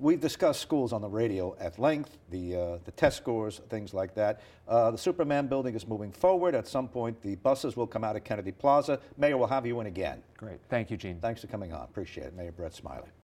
We've 0.01 0.19
discussed 0.19 0.61
schools 0.61 0.93
on 0.93 1.01
the 1.01 1.07
radio 1.07 1.55
at 1.59 1.77
length, 1.77 2.17
the, 2.31 2.55
uh, 2.55 2.77
the 2.85 2.91
test 2.91 3.17
scores, 3.17 3.61
things 3.69 3.93
like 3.93 4.15
that. 4.15 4.41
Uh, 4.67 4.89
the 4.89 4.97
Superman 4.97 5.45
building 5.45 5.75
is 5.75 5.87
moving 5.87 6.11
forward. 6.11 6.55
At 6.55 6.67
some 6.67 6.87
point, 6.87 7.21
the 7.21 7.35
buses 7.35 7.77
will 7.77 7.85
come 7.85 8.03
out 8.03 8.15
of 8.15 8.23
Kennedy 8.23 8.51
Plaza. 8.51 8.99
Mayor, 9.15 9.37
we'll 9.37 9.45
have 9.45 9.63
you 9.63 9.79
in 9.79 9.85
again. 9.85 10.23
Great. 10.37 10.57
Thank 10.69 10.89
you, 10.89 10.97
Gene. 10.97 11.19
Thanks 11.19 11.41
for 11.41 11.47
coming 11.47 11.71
on. 11.71 11.83
Appreciate 11.83 12.25
it. 12.25 12.35
Mayor 12.35 12.51
Brett 12.51 12.73
Smiley. 12.73 13.11